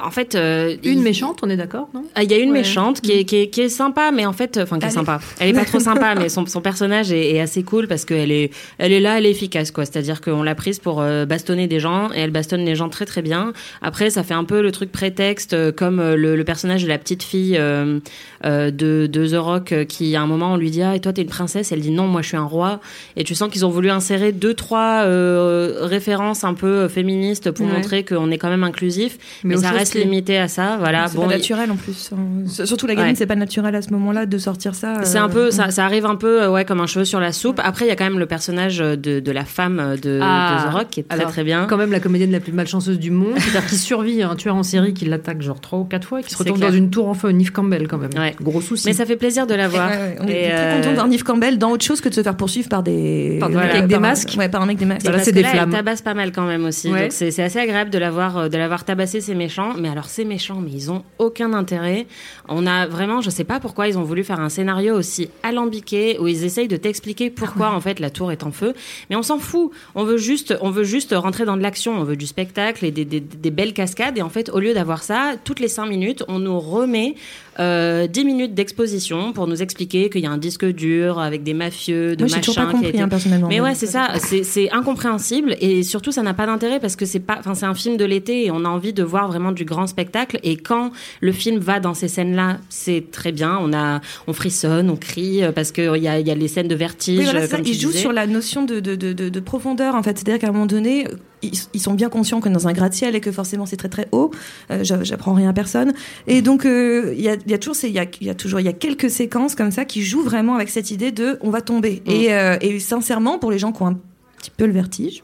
en 0.03 0.11
fait, 0.11 0.35
euh, 0.35 0.77
Une 0.85 0.99
il- 0.99 1.03
méchante, 1.03 1.41
on 1.43 1.51
est 1.51 1.57
d'accord, 1.57 1.89
non? 1.95 2.05
Ah, 2.15 2.23
Il 2.23 2.31
y 2.31 2.35
a 2.35 2.39
une 2.39 2.51
Ouais. 2.53 2.59
méchante 2.59 3.01
qui 3.01 3.13
est, 3.13 3.25
qui, 3.25 3.37
est, 3.37 3.49
qui 3.49 3.63
est 3.63 3.69
sympa, 3.69 4.11
mais 4.13 4.27
en 4.27 4.33
fait, 4.33 4.59
enfin 4.63 4.79
qui 4.79 4.87
est 4.87 4.91
sympa. 4.91 5.21
Elle 5.41 5.49
est 5.51 5.53
pas 5.53 5.65
trop 5.65 5.81
sympa, 5.81 6.15
mais 6.15 6.29
son, 6.29 6.47
son 6.47 6.61
personnage 6.61 7.13
est, 7.13 7.35
est 7.35 7.41
assez 7.41 7.63
cool 7.63 7.89
parce 7.89 8.05
qu'elle 8.05 8.31
est, 8.31 8.51
elle 8.79 8.93
est 8.93 9.01
là, 9.01 9.19
elle 9.19 9.27
est 9.27 9.31
efficace, 9.31 9.71
quoi. 9.71 9.85
C'est-à-dire 9.85 10.21
qu'on 10.21 10.43
l'a 10.43 10.55
prise 10.55 10.79
pour 10.79 11.01
euh, 11.01 11.25
bastonner 11.27 11.67
des 11.67 11.81
gens 11.81 12.11
et 12.13 12.19
elle 12.21 12.31
bastonne 12.31 12.65
les 12.65 12.75
gens 12.75 12.89
très 12.89 13.05
très 13.07 13.23
bien. 13.23 13.53
Après, 13.83 14.11
ça 14.11 14.23
fait 14.23 14.35
un 14.35 14.45
peu 14.45 14.63
le 14.63 14.73
truc 14.73 14.93
prétexte, 14.93 15.53
euh, 15.55 15.73
comme 15.73 15.99
euh, 16.01 16.17
le, 16.17 16.37
le 16.37 16.45
personnage 16.45 16.83
de 16.83 16.89
la 16.89 16.99
petite 16.99 17.23
fille 17.23 17.57
euh, 17.59 17.99
de, 18.45 19.07
de 19.11 19.27
The 19.27 19.37
Rock, 19.39 19.75
qui 19.89 20.15
à 20.17 20.23
un 20.23 20.27
moment 20.27 20.53
on 20.53 20.57
lui 20.57 20.71
dit 20.71 20.83
ah 20.83 20.97
et 20.97 21.01
toi 21.01 21.13
t'es 21.13 21.23
une 21.23 21.29
princesse, 21.29 21.73
elle 21.73 21.81
dit 21.81 21.91
non, 21.91 22.07
moi 22.07 22.23
je 22.23 22.29
suis 22.29 22.37
un 22.37 22.45
roi. 22.45 22.81
Et 23.17 23.25
tu 23.25 23.35
sens 23.35 23.51
qu'ils 23.51 23.65
ont 23.65 23.71
voulu 23.71 23.91
insérer 23.91 24.33
deux 24.33 24.55
trois 24.55 25.03
euh, 25.05 25.79
références 25.83 26.45
un 26.45 26.55
peu 26.55 26.89
féministes 26.89 27.51
pour 27.51 27.67
Ouais. 27.67 27.73
montrer 27.73 28.05
qu'on 28.05 28.31
est 28.31 28.39
quand 28.39 28.49
même 28.51 28.65
inclusif, 28.65 29.19
mais, 29.45 29.57
ça 29.57 29.69
choses 29.69 29.79
clés. 29.91 30.05
limité 30.05 30.39
à 30.39 30.49
ça. 30.49 30.77
Voilà. 30.79 31.09
c'est 31.09 31.17
Bon, 31.17 31.23
pas 31.27 31.35
naturel 31.35 31.71
en 31.71 31.77
plus. 31.77 32.11
hein. 32.13 32.65
Surtout 32.65 32.87
la 32.87 32.95
gamine, 32.95 33.11
Ouais. 33.11 33.17
c'est 33.17 33.27
pas 33.27 33.35
naturel 33.37 33.75
à 33.75 33.83
ce 33.83 33.91
moment-là 33.91 34.27
de 34.27 34.39
sortir 34.39 34.75
ça. 34.75 35.03
C'est 35.05 35.19
euh, 35.19 35.23
un 35.25 35.29
peu, 35.29 35.51
ça, 35.51 35.71
ça 35.71 35.85
arrive 35.85 36.07
un 36.07 36.15
peu, 36.17 36.43
euh, 36.43 36.51
ouais, 36.51 36.65
comme 36.65 36.81
un 36.81 36.87
cheveu 36.87 37.05
sur 37.05 37.21
la 37.21 37.33
soupe. 37.33 37.61
Après, 37.65 37.85
il 37.85 37.89
y 37.89 37.91
a 37.91 37.97
quand 37.97 38.05
même 38.05 38.19
le 38.19 38.27
personnage 38.27 38.79
de, 38.79 38.95
de 38.97 39.33
la 39.33 39.45
femme 39.45 39.97
de, 40.03 40.21
Ah, 40.23 40.65
de 40.65 40.71
The 40.71 40.73
Rock 40.75 40.87
qui 40.91 41.01
est 41.01 41.03
très 41.05 41.19
alors, 41.19 41.33
très 41.33 41.45
bien. 41.45 41.67
Quand 41.69 41.77
même 41.77 41.93
la 41.93 42.01
comédienne 42.01 42.31
la 42.31 42.41
plus 42.41 42.53
malchanceuse 42.53 42.99
du 42.99 43.11
monde, 43.11 43.35
c'est-à-dire 43.39 43.67
qui 43.69 43.77
survit 43.77 44.23
à 44.23 44.31
un 44.31 44.37
tueur 44.37 44.55
en 44.57 44.63
série 44.63 44.95
qui 44.95 45.05
l'attaque 45.05 45.43
genre 45.43 45.61
trois 45.61 45.79
ou 45.81 45.85
quatre 45.85 46.07
fois 46.07 46.21
et 46.21 46.23
qui 46.23 46.35
se 46.35 46.43
clair. 46.43 46.57
dans 46.57 46.71
une 46.73 46.91
tour 46.91 47.09
en 47.09 47.15
feu, 47.15 47.31
Neve 47.31 47.53
Campbell 47.53 47.89
quand 47.89 47.99
même. 47.99 48.11
Ouais. 48.17 48.35
Gros 48.41 48.61
souci. 48.61 48.87
Mais 48.87 48.93
ça 48.93 49.07
fait 49.07 49.17
plaisir 49.17 49.47
de 49.47 49.55
la 49.55 49.69
voir. 49.69 49.91
Ouais, 49.91 49.97
ouais, 49.97 50.17
on 50.21 50.29
Et, 50.29 50.33
est 50.33 50.51
très 50.51 50.59
euh, 50.59 50.77
content 50.77 50.91
de 50.91 50.95
voir 50.95 51.09
Neve 51.09 51.23
Campbell 51.25 51.59
dans 51.59 51.71
autre 51.71 51.85
chose 51.85 52.01
que 52.01 52.09
de 52.09 52.15
se 52.15 52.23
faire 52.23 52.37
poursuivre 52.37 52.69
par 52.69 52.83
des 52.83 53.39
Par 53.41 53.49
des 53.49 53.57
mecs 53.57 53.65
par 53.67 53.77
avec 53.77 53.87
des 53.89 53.95
un- 53.95 54.01
masques. 54.01 54.35
Ouais, 54.39 54.49
par 54.49 54.63
un 54.63 54.67
mec 54.67 54.79
des 54.79 54.85
masques. 54.85 55.03
Voilà, 55.03 55.19
c'est 55.23 55.33
des 55.33 55.43
là, 55.43 55.49
flammes. 55.51 55.71
Elle 55.71 55.77
tabasse 55.77 56.03
pas 56.03 56.15
mal 56.15 56.33
quand 56.33 56.47
même 56.47 56.65
aussi. 56.65 56.91
Ouais. 56.91 57.03
Donc 57.03 57.13
c'est 57.13 57.31
c'est 57.31 57.43
assez 57.43 57.59
agréable 57.59 57.91
de 57.91 57.99
l'avoir 57.99 58.37
euh, 58.39 58.49
de 58.49 58.57
l'avoir 58.59 58.85
tabassé 58.85 59.21
ces 59.21 59.35
méchants. 59.35 59.72
Mais 59.79 59.89
alors 59.89 60.07
ces 60.07 60.25
méchants, 60.25 60.61
mais 60.63 60.71
ils 60.71 60.91
ont 60.91 61.03
aucun 61.19 61.53
intérêt. 61.53 62.07
On 62.49 62.67
a 62.67 62.87
vraiment, 62.87 63.21
je 63.21 63.31
sais 63.31 63.45
pas 63.45 63.61
pourquoi 63.61 63.89
ils 63.89 63.99
ont 63.99 64.03
voulu 64.03 64.25
faire 64.25 64.41
un 64.41 64.49
scénario 64.49 64.95
aussi 64.97 65.29
alambiqué 65.43 66.19
où 66.21 66.27
ils 66.29 66.45
essayent 66.45 66.69
de 66.69 66.77
t'expliquer 66.77 67.31
pourquoi 67.31 67.69
Ah 67.73 67.77
en 67.77 67.81
fait 67.81 68.01
la 68.01 68.11
tour 68.11 68.33
est 68.33 68.43
en 68.45 68.51
feu. 68.53 68.75
Mais 69.11 69.17
on 69.17 69.23
s'en 69.23 69.39
fout. 69.39 69.71
On 69.95 70.05
veut 70.05 70.17
juste, 70.19 70.57
on 70.61 70.71
veut 70.71 70.85
juste 70.85 71.15
rentrer 71.17 71.45
dans 71.45 71.57
de 71.57 71.63
l'action. 71.63 71.93
On 71.99 72.05
veut 72.05 72.17
du 72.17 72.27
spectacle 72.27 72.85
et 72.85 72.91
des, 72.91 73.05
des- 73.05 73.21
des 73.21 73.51
belles 73.51 73.75
cascades. 73.75 74.17
Et 74.19 74.23
en 74.23 74.29
fait, 74.29 74.49
au 74.51 74.59
lieu 74.61 74.75
d'avoir 74.75 75.03
ça, 75.03 75.33
toutes 75.45 75.61
les 75.61 75.69
cinq 75.69 75.87
minutes, 75.87 76.25
on 76.29 76.39
nous 76.39 76.59
remet 76.61 77.15
euh, 77.61 78.07
10 78.07 78.25
minutes 78.25 78.55
d'exposition 78.55 79.33
pour 79.33 79.47
nous 79.47 79.63
expliquer 79.63 80.09
qu'il 80.11 80.23
y 80.23 80.27
a 80.27 80.31
un 80.31 80.39
disque 80.39 80.65
dur 80.65 81.19
avec 81.19 81.43
des 81.43 81.55
mafieux, 81.55 82.17
de 82.17 82.25
Moi, 82.25 82.39
toujours 82.39 82.55
pas 82.55 82.65
machin 82.65 82.71
qui 82.81 82.85
a 82.87 82.89
compris, 82.89 82.99
été 83.01 83.09
personnellement. 83.09 83.49
mais 83.49 83.61
ouais, 83.61 83.75
c'est 83.75 83.87
ça, 83.87 84.09
c'est 84.19 84.71
incompréhensible 84.73 85.57
et 85.61 85.83
surtout 85.83 86.13
ça 86.13 86.23
n'a 86.23 86.35
pas 86.35 86.47
d'intérêt 86.47 86.81
parce 86.81 86.97
que 86.97 87.05
c'est 87.05 87.21
pas, 87.21 87.37
enfin 87.39 87.55
c'est 87.55 87.67
un 87.67 87.75
film 87.75 87.97
de 87.97 88.05
l'été 88.05 88.47
et 88.47 88.51
on 88.51 88.65
a 88.65 88.69
envie 88.69 88.93
de 88.93 89.03
voir 89.03 89.29
vraiment 89.29 89.53
du 89.53 89.65
grand 89.65 89.87
spectacle 89.87 90.39
et 90.43 90.57
quand 90.57 90.93
le 91.21 91.33
film 91.33 91.59
va 91.59 91.81
dans 91.81 91.95
ces 91.95 92.09
scènes-là, 92.09 92.59
c'est 92.69 93.11
très 93.11 93.33
bien. 93.33 93.59
On 93.61 93.73
a, 93.73 94.01
on 94.27 94.33
frissonne, 94.33 94.89
on 94.91 94.97
crie 94.97 95.43
euh, 95.45 95.53
parce 95.53 95.73
que 95.73 95.97
il 95.97 96.03
y 96.03 96.09
a, 96.09 96.19
il 96.19 96.27
y 96.27 96.31
a 96.31 96.35
les 96.35 96.49
scènes 96.49 96.69
de 96.69 96.75
vertige. 96.75 97.19
Oui, 97.19 97.25
voilà, 97.25 97.47
ça. 97.47 97.57
comme 97.57 97.65
tu 97.67 97.73
Ils 97.73 97.81
jouent 97.81 97.89
disais. 97.89 98.01
sur 98.01 98.13
la 98.13 98.27
notion 98.27 98.65
de, 98.65 98.81
de, 98.81 98.95
de, 98.97 99.13
de, 99.13 99.29
de 99.29 99.41
profondeur, 99.41 99.95
en 99.95 100.03
fait. 100.03 100.17
C'est-à-dire 100.19 100.39
qu'à 100.41 100.49
un 100.49 100.53
moment 100.53 100.67
donné, 100.67 101.07
ils, 101.43 101.53
ils 101.75 101.81
sont 101.81 101.95
bien 101.95 102.09
conscients 102.09 102.41
que 102.41 102.49
dans 102.49 102.69
un 102.69 102.73
gratte-ciel 102.73 103.15
et 103.17 103.21
que 103.21 103.33
forcément 103.33 103.67
c'est 103.67 103.77
très 103.77 103.89
très 103.89 104.09
haut. 104.13 104.31
Euh, 104.71 104.85
j'a- 104.85 105.03
J'apprends 105.03 105.35
rien 105.35 105.51
à 105.51 105.53
personne. 105.53 105.93
Et 106.27 106.43
donc, 106.43 106.65
euh, 106.65 107.13
il 107.17 107.23
y, 107.23 107.29
a, 107.29 107.35
il 107.35 107.51
y 107.51 107.55
a 107.55 107.59
toujours, 107.59 107.77
ces- 107.77 107.89
il 107.89 107.95
y 107.95 107.99
a, 107.99 108.07
il 108.21 108.27
y 108.27 108.31
a 108.31 108.35
toujours, 108.35 108.61
il 108.61 108.67
y 108.67 108.69
a 108.69 108.73
quelques 108.73 109.11
séquences 109.11 109.55
comme 109.55 109.71
ça 109.71 109.85
qui 109.85 110.03
jouent 110.03 110.23
vraiment 110.23 110.55
avec 110.55 110.69
cette 110.71 110.91
idée 110.91 111.13
de 111.13 111.39
on 111.41 111.51
va 111.51 111.61
tomber. 111.61 112.03
Mm. 112.07 112.11
Et, 112.11 112.33
euh, 112.35 112.57
et 112.61 112.79
sincèrement, 112.79 113.39
pour 113.39 113.51
les 113.51 113.59
gens 113.59 113.73
qui 113.73 113.83
ont 113.83 113.89
un 113.89 113.99
petit 114.39 114.51
peu 114.57 114.67
le 114.67 114.73
vertige. 114.73 115.23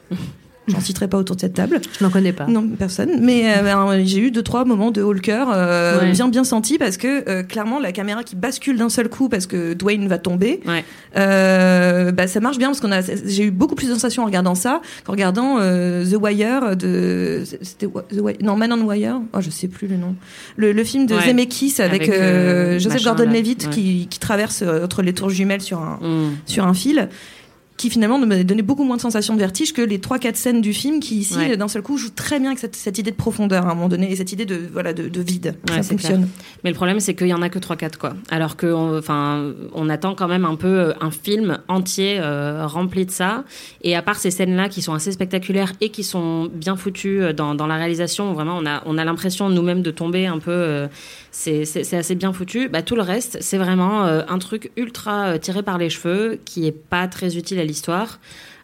J'en 0.69 0.81
citerai 0.81 1.09
pas 1.09 1.19
autour 1.19 1.35
de 1.37 1.41
cette 1.41 1.55
table. 1.55 1.81
Je 1.99 2.05
n'en 2.05 2.11
connais 2.11 2.33
pas. 2.33 2.47
Non, 2.47 2.67
personne. 2.69 3.19
Mais 3.21 3.57
euh, 3.57 3.63
ben, 3.63 4.05
j'ai 4.05 4.19
eu 4.21 4.31
deux 4.31 4.43
trois 4.43 4.65
moments 4.65 4.91
de 4.91 5.03
haut 5.03 5.13
le 5.13 5.21
cœur 5.21 5.49
euh, 5.53 6.01
Ouais. 6.01 6.13
bien 6.13 6.29
bien 6.29 6.45
senti 6.45 6.79
parce 6.79 6.97
que 6.97 7.29
euh, 7.29 7.43
clairement 7.43 7.79
la 7.81 7.93
caméra 7.93 8.23
qui 8.23 8.37
bascule 8.37 8.77
d'un 8.77 8.89
seul 8.89 9.09
coup 9.09 9.29
parce 9.29 9.47
que 9.47 9.73
Dwayne 9.75 10.07
va 10.09 10.19
tomber. 10.19 10.61
Ouais. 10.67 10.85
Euh, 11.17 12.13
bah, 12.13 12.27
ça 12.27 12.41
marche 12.41 12.59
bien 12.59 12.69
parce 12.69 12.81
qu'on 12.81 12.93
a 12.93 13.01
j'ai 13.03 13.45
eu 13.45 13.51
beaucoup 13.51 13.75
plus 13.75 13.89
de 13.89 13.95
sensations 13.95 14.23
en 14.23 14.27
regardant 14.27 14.55
ça 14.55 14.81
qu'en 15.05 15.13
regardant 15.13 15.57
The 15.59 16.17
Wire 16.21 16.77
de 16.77 17.43
c'était 17.63 17.87
The 17.87 18.21
Wire 18.21 18.37
non 18.43 18.57
Man 18.57 18.73
on 18.73 18.83
Wire 18.87 19.21
oh 19.33 19.39
je 19.41 19.51
sais 19.51 19.69
plus 19.69 19.89
le 19.89 19.97
nom 19.97 20.15
le, 20.57 20.73
le 20.73 20.85
film 20.85 21.07
de 21.07 21.15
Ouais. 21.15 21.23
Zemeckis 21.27 21.77
avec, 21.81 22.09
Avec, 22.09 22.79
Joseph 22.81 23.03
Gordon-Levitt 23.03 23.71
qui, 23.71 24.07
qui 24.09 24.19
traverse 24.21 24.63
entre 24.85 25.03
les 25.03 25.13
tours 25.13 25.31
jumelles 25.31 25.61
sur 25.63 25.79
un 25.81 25.99
Mm. 26.01 26.37
sur 26.47 26.65
un 26.67 26.75
fil 26.75 27.09
qui 27.79 27.89
finalement 27.89 28.19
me 28.19 28.43
donnait 28.43 28.61
beaucoup 28.63 28.85
moins 28.85 28.97
de 28.97 29.01
sensation 29.01 29.33
de 29.35 29.39
vertige 29.39 29.73
que 29.73 29.81
les 29.81 29.99
trois 30.01 30.19
quatre 30.19 30.37
scènes 30.37 30.61
du 30.61 30.75
film 30.75 31.01
qui 31.01 31.17
ici 31.17 31.39
Ouais. 31.39 31.57
d'un 31.57 31.69
seul 31.69 31.81
coup 31.83 31.97
jouent 31.97 32.11
très 32.15 32.39
bien 32.41 32.49
avec 32.51 32.59
cette, 32.59 32.77
cette 32.77 32.99
idée 32.99 33.11
de 33.13 33.17
profondeur 33.17 33.67
à 33.67 33.71
un 33.71 33.75
moment 33.75 33.89
donné 33.89 34.13
et 34.13 34.17
cette 34.17 34.33
idée 34.33 34.45
de 34.45 34.61
voilà 34.73 34.93
de, 34.93 35.09
de 35.09 35.21
vide 35.23 35.55
Ouais, 35.71 35.77
ça 35.77 35.83
fonctionne 35.85 36.29
Mais 36.65 36.71
le 36.71 36.77
problème, 36.77 37.01
c'est 37.01 37.15
qu'il 37.15 37.29
y 37.29 37.33
en 37.35 37.41
a 37.41 37.49
que 37.49 37.59
3-4, 37.59 37.97
quoi. 37.97 38.13
Alors 38.31 38.57
que, 38.57 38.99
enfin, 38.99 39.53
on 39.75 39.89
attend 39.89 40.15
quand 40.15 40.29
même 40.29 40.45
un 40.45 40.57
peu 40.57 40.67
euh, 40.67 40.93
un 41.01 41.11
film 41.11 41.59
entier 41.69 42.19
euh, 42.21 42.67
rempli 42.67 43.07
de 43.07 43.11
ça. 43.11 43.45
Et 43.83 43.95
à 43.97 44.03
part 44.03 44.17
ces 44.19 44.31
scènes-là 44.33 44.69
qui 44.69 44.83
sont 44.83 44.93
assez 44.93 45.13
spectaculaires 45.13 45.73
et 45.81 45.91
qui 45.91 46.03
sont 46.05 46.51
bien 46.53 46.75
foutues 46.77 47.23
euh, 47.23 47.33
dans, 47.33 47.55
dans 47.55 47.69
la 47.69 47.77
réalisation, 47.77 48.33
vraiment, 48.33 48.59
on 48.61 48.67
a, 48.67 48.83
on 48.87 48.99
a 48.99 49.05
l'impression 49.05 49.49
nous-mêmes 49.49 49.83
de 49.83 49.91
tomber 49.93 50.27
un 50.27 50.39
peu. 50.41 50.51
euh, 50.51 50.89
c'est 51.31 51.95
assez 51.95 52.15
bien 52.17 52.33
foutu. 52.33 52.69
Bah, 52.69 52.83
tout 52.83 52.97
le 52.97 53.03
reste, 53.03 53.39
c'est 53.41 53.59
vraiment 53.59 54.05
euh, 54.07 54.23
un 54.29 54.39
truc 54.39 54.73
ultra 54.77 55.39
tiré 55.39 55.63
par 55.63 55.79
les 55.79 55.89
cheveux 55.91 56.41
qui 56.45 56.67
est 56.67 56.73
pas 56.73 57.07
très 57.07 57.37
utile 57.37 57.61
à 57.61 57.65
l'histoire. 57.69 58.19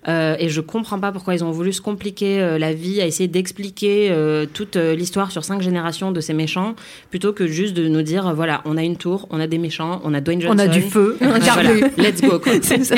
Euh, 0.07 0.37
et 0.39 0.51
je 0.51 0.61
comprends 0.61 1.01
pas 1.01 1.13
pourquoi 1.13 1.35
ils 1.35 1.43
ont 1.45 1.51
voulu 1.51 1.73
se 1.73 1.81
compliquer 1.81 2.39
euh, 2.39 2.59
la 2.59 2.75
vie 2.75 3.01
à 3.01 3.07
essayer 3.07 3.27
d'expliquer 3.27 4.09
euh, 4.11 4.45
toute 4.45 4.77
euh, 4.77 4.95
l'histoire 4.95 5.31
sur 5.33 5.45
cinq 5.45 5.63
générations 5.63 6.13
de 6.13 6.21
ces 6.21 6.35
méchants 6.35 6.75
plutôt 7.09 7.33
que 7.33 7.47
juste 7.47 7.73
de 7.73 7.89
nous 7.89 8.03
dire 8.03 8.27
euh, 8.29 8.35
voilà 8.35 8.61
on 8.67 8.77
a 8.77 8.83
une 8.83 8.97
tour 8.99 9.27
on 9.31 9.41
a 9.41 9.47
des 9.47 9.57
méchants 9.57 10.03
on 10.05 10.13
a 10.13 10.21
Dwayne 10.21 10.43
Johnson 10.43 10.57
On 10.57 10.59
a 10.59 10.69
du 10.69 10.83
feu. 10.83 11.17
Un 11.23 11.29
Voilà, 11.31 11.43
carré. 11.47 11.81
let's 11.97 12.21
go 12.21 12.39
quoi. 12.39 12.53
Ça. 12.63 12.97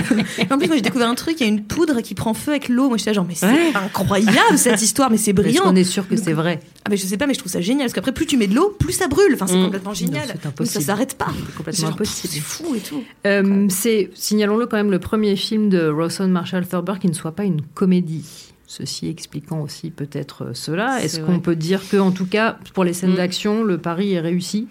En 0.51 0.59
plus, 0.59 0.67
moi, 0.67 0.75
j'ai 0.75 0.83
découvert 0.83 1.09
un 1.09 1.15
truc. 1.15 1.37
Il 1.39 1.45
y 1.45 1.47
a 1.47 1.49
une 1.49 1.63
poudre 1.63 2.01
qui 2.01 2.17
prend 2.17 2.35
feu 2.35 2.51
avec 2.51 2.69
l'eau. 2.69 2.89
Moi, 2.89 2.97
j'étais 2.97 3.15
genre, 3.15 3.25
mais 3.29 3.37
c'est 3.37 3.47
Ouais. 3.47 3.71
incroyable 3.75 4.57
cette 4.59 4.83
histoire, 4.83 5.09
mais 5.09 5.17
c'est 5.17 5.31
Est-ce 5.31 5.41
brillant. 5.41 5.63
qu'on 5.63 5.77
est 5.77 5.85
sûr 5.85 6.09
que 6.09 6.17
c'est 6.17 6.33
vrai 6.33 6.59
Ah, 6.87 6.89
mais 6.89 6.97
je 6.97 7.05
sais 7.07 7.17
pas, 7.17 7.27
mais 7.27 7.35
je 7.35 7.41
trouve 7.41 7.51
ça 7.51 7.61
génial. 7.61 7.87
Parce 7.87 7.95
qu'après, 7.95 8.13
plus 8.13 8.27
tu 8.27 8.37
mets 8.37 8.47
de 8.47 8.55
l'eau, 8.55 8.77
plus 8.79 8.93
ça 8.93 9.09
brûle. 9.09 9.35
Enfin, 9.35 9.47
c'est 9.49 9.59
Mm. 9.59 9.65
complètement 9.65 9.93
génial. 9.95 10.29
c'est 10.43 10.57
Donc, 10.57 10.67
ça 10.69 10.81
s'arrête 10.81 11.15
pas. 11.19 11.27
complètement 11.57 11.73
C'est 11.73 11.81
genre, 11.83 11.91
impossible. 11.93 12.33
C'est 12.33 12.41
fou 12.41 12.75
et 12.77 12.81
tout. 12.81 13.03
Euh, 13.27 13.67
c'est, 13.69 14.11
signalons-le 14.15 14.67
quand 14.67 14.77
même, 14.77 14.91
le 14.93 15.01
premier 15.01 15.35
film 15.37 15.69
de 15.69 15.89
Rawson 15.89 16.29
Marshall 16.29 16.67
Thurber 16.67 16.95
qui 17.01 17.09
ne 17.09 17.13
soit 17.15 17.33
pas 17.33 17.45
une 17.45 17.61
comédie. 17.75 18.25
Ceci 18.69 19.09
expliquant 19.09 19.61
aussi 19.63 19.91
peut-être 19.91 20.45
euh, 20.47 20.51
cela. 20.55 21.03
Est-ce 21.03 21.21
qu'on 21.21 21.41
peut 21.41 21.57
dire 21.57 21.89
que, 21.89 21.97
en 21.97 22.11
tout 22.13 22.27
cas, 22.27 22.59
pour 22.75 22.85
les 22.85 22.93
scènes 22.93 23.13
Mm. 23.13 23.17
d'action, 23.17 23.65
le 23.65 23.79
pari 23.79 24.13
est 24.15 24.21
réussi? 24.21 24.69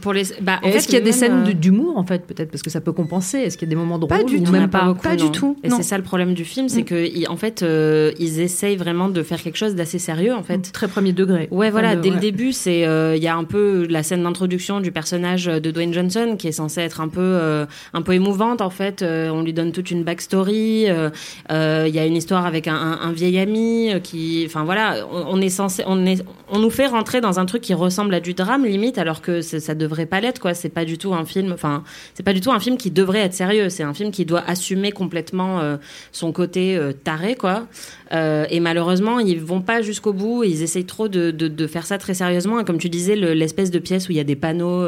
Pour 0.00 0.12
les 0.12 0.24
bah, 0.40 0.58
en 0.62 0.66
fait, 0.66 0.76
Est-ce 0.76 0.86
qu'il 0.86 0.94
y 0.98 1.00
a 1.00 1.04
des 1.04 1.12
scènes 1.12 1.44
euh, 1.48 1.52
d'humour, 1.52 1.96
en 1.96 2.04
fait, 2.04 2.26
peut-être? 2.26 2.50
Parce 2.50 2.62
que 2.62 2.70
ça 2.70 2.80
peut 2.80 2.92
compenser. 2.92 3.38
Est-ce 3.38 3.56
qu'il 3.56 3.66
y 3.68 3.70
a 3.70 3.74
des 3.74 3.76
moments 3.80 3.98
drôles 3.98 4.08
Pas 4.08 4.24
du 4.24 4.36
ou 4.38 4.44
tout. 4.44 4.52
même 4.52 4.68
pas 4.68 4.84
beaucoup, 4.84 5.00
Pas 5.02 5.16
du 5.16 5.30
tout, 5.30 5.56
Et 5.62 5.68
non. 5.68 5.76
c'est 5.76 5.82
ça 5.84 5.96
le 5.96 6.02
problème 6.04 6.34
du 6.34 6.44
film, 6.44 6.68
c'est 6.68 6.82
Mm. 6.82 6.84
que 6.84 7.30
en 7.30 7.36
fait 7.36 7.62
euh, 7.62 8.12
ils 8.18 8.40
essayent 8.40 8.76
vraiment 8.76 9.08
de 9.08 9.22
faire 9.22 9.42
quelque 9.42 9.56
chose 9.56 9.74
d'assez 9.74 9.98
sérieux 9.98 10.34
en 10.34 10.42
fait. 10.42 10.72
Très 10.72 10.88
premier 10.88 11.12
degré. 11.12 11.48
Ouais, 11.50 11.70
voilà, 11.70 11.90
Enfin, 11.92 12.00
dès 12.00 12.10
le 12.10 12.16
début, 12.18 12.52
c'est 12.52 12.86
euh, 12.86 13.16
il 13.16 13.22
y 13.22 13.28
a 13.28 13.36
un 13.36 13.44
peu 13.44 13.86
la 13.88 14.02
scène 14.02 14.22
d'introduction 14.24 14.80
du 14.80 14.92
personnage 14.92 15.46
de 15.46 15.70
Dwayne 15.70 15.92
Johnson 15.94 16.36
qui 16.38 16.48
est 16.48 16.52
censé 16.52 16.80
être 16.80 17.00
un 17.00 17.08
peu 17.08 17.64
un 17.94 18.02
peu 18.02 18.12
émouvante 18.12 18.60
en 18.60 18.70
fait. 18.70 19.02
On 19.02 19.42
lui 19.42 19.52
donne 19.52 19.72
toute 19.72 19.90
une 19.90 20.02
backstory. 20.04 20.86
Il 20.86 21.94
y 21.94 21.98
a 21.98 22.06
une 22.06 22.16
histoire 22.16 22.44
avec 22.46 22.66
un, 22.68 22.74
un- 22.74 22.98
un 23.08 23.12
vieil 23.12 23.38
ami 23.38 23.90
qui, 24.02 24.44
enfin 24.46 24.64
voilà, 24.64 25.06
on, 25.12 25.36
on 25.38 25.40
est 25.40 25.48
censé, 25.48 25.82
on 25.86 26.04
est, 26.06 26.22
on 26.50 26.58
nous 26.58 26.70
fait 26.70 26.86
rentrer 26.86 27.20
dans 27.20 27.38
un 27.38 27.46
truc 27.46 27.62
qui 27.62 27.74
ressemble 27.74 28.14
à 28.14 28.20
du 28.20 28.34
drame 28.34 28.64
limite, 28.64 28.98
alors 28.98 29.20
que 29.22 29.40
ça 29.40 29.74
devrait 29.76 30.06
pas 30.06 30.20
l'être 30.20 30.40
quoi. 30.40 30.54
C'est 30.54 30.68
pas 30.68 30.84
du 30.84 30.98
tout 30.98 31.14
un 31.14 31.24
film, 31.24 31.52
enfin 31.52 31.84
c'est 32.14 32.22
pas 32.22 32.32
du 32.32 32.40
tout 32.40 32.50
un 32.50 32.60
film 32.60 32.76
qui 32.76 32.90
devrait 32.90 33.20
être 33.20 33.34
sérieux. 33.34 33.68
C'est 33.68 33.82
un 33.82 33.94
film 33.94 34.10
qui 34.10 34.24
doit 34.24 34.42
assumer 34.46 34.92
complètement 34.92 35.60
euh, 35.60 35.76
son 36.12 36.32
côté 36.32 36.76
euh, 36.76 36.92
taré 36.92 37.34
quoi. 37.34 37.66
Euh, 38.12 38.46
et 38.50 38.60
malheureusement, 38.60 39.18
ils 39.18 39.40
vont 39.40 39.60
pas 39.60 39.82
jusqu'au 39.82 40.12
bout. 40.12 40.44
Ils 40.44 40.62
essayent 40.62 40.84
trop 40.86 41.08
de, 41.08 41.30
de, 41.30 41.66
faire 41.66 41.86
ça 41.86 41.98
très 41.98 42.14
sérieusement. 42.14 42.60
Et 42.60 42.64
comme 42.64 42.78
tu 42.78 42.88
disais, 42.88 43.16
le- 43.16 43.34
l'espèce 43.34 43.70
de 43.70 43.78
pièce 43.78 44.08
où 44.08 44.12
il 44.12 44.16
y 44.16 44.20
a 44.20 44.24
des 44.24 44.36
panneaux 44.36 44.86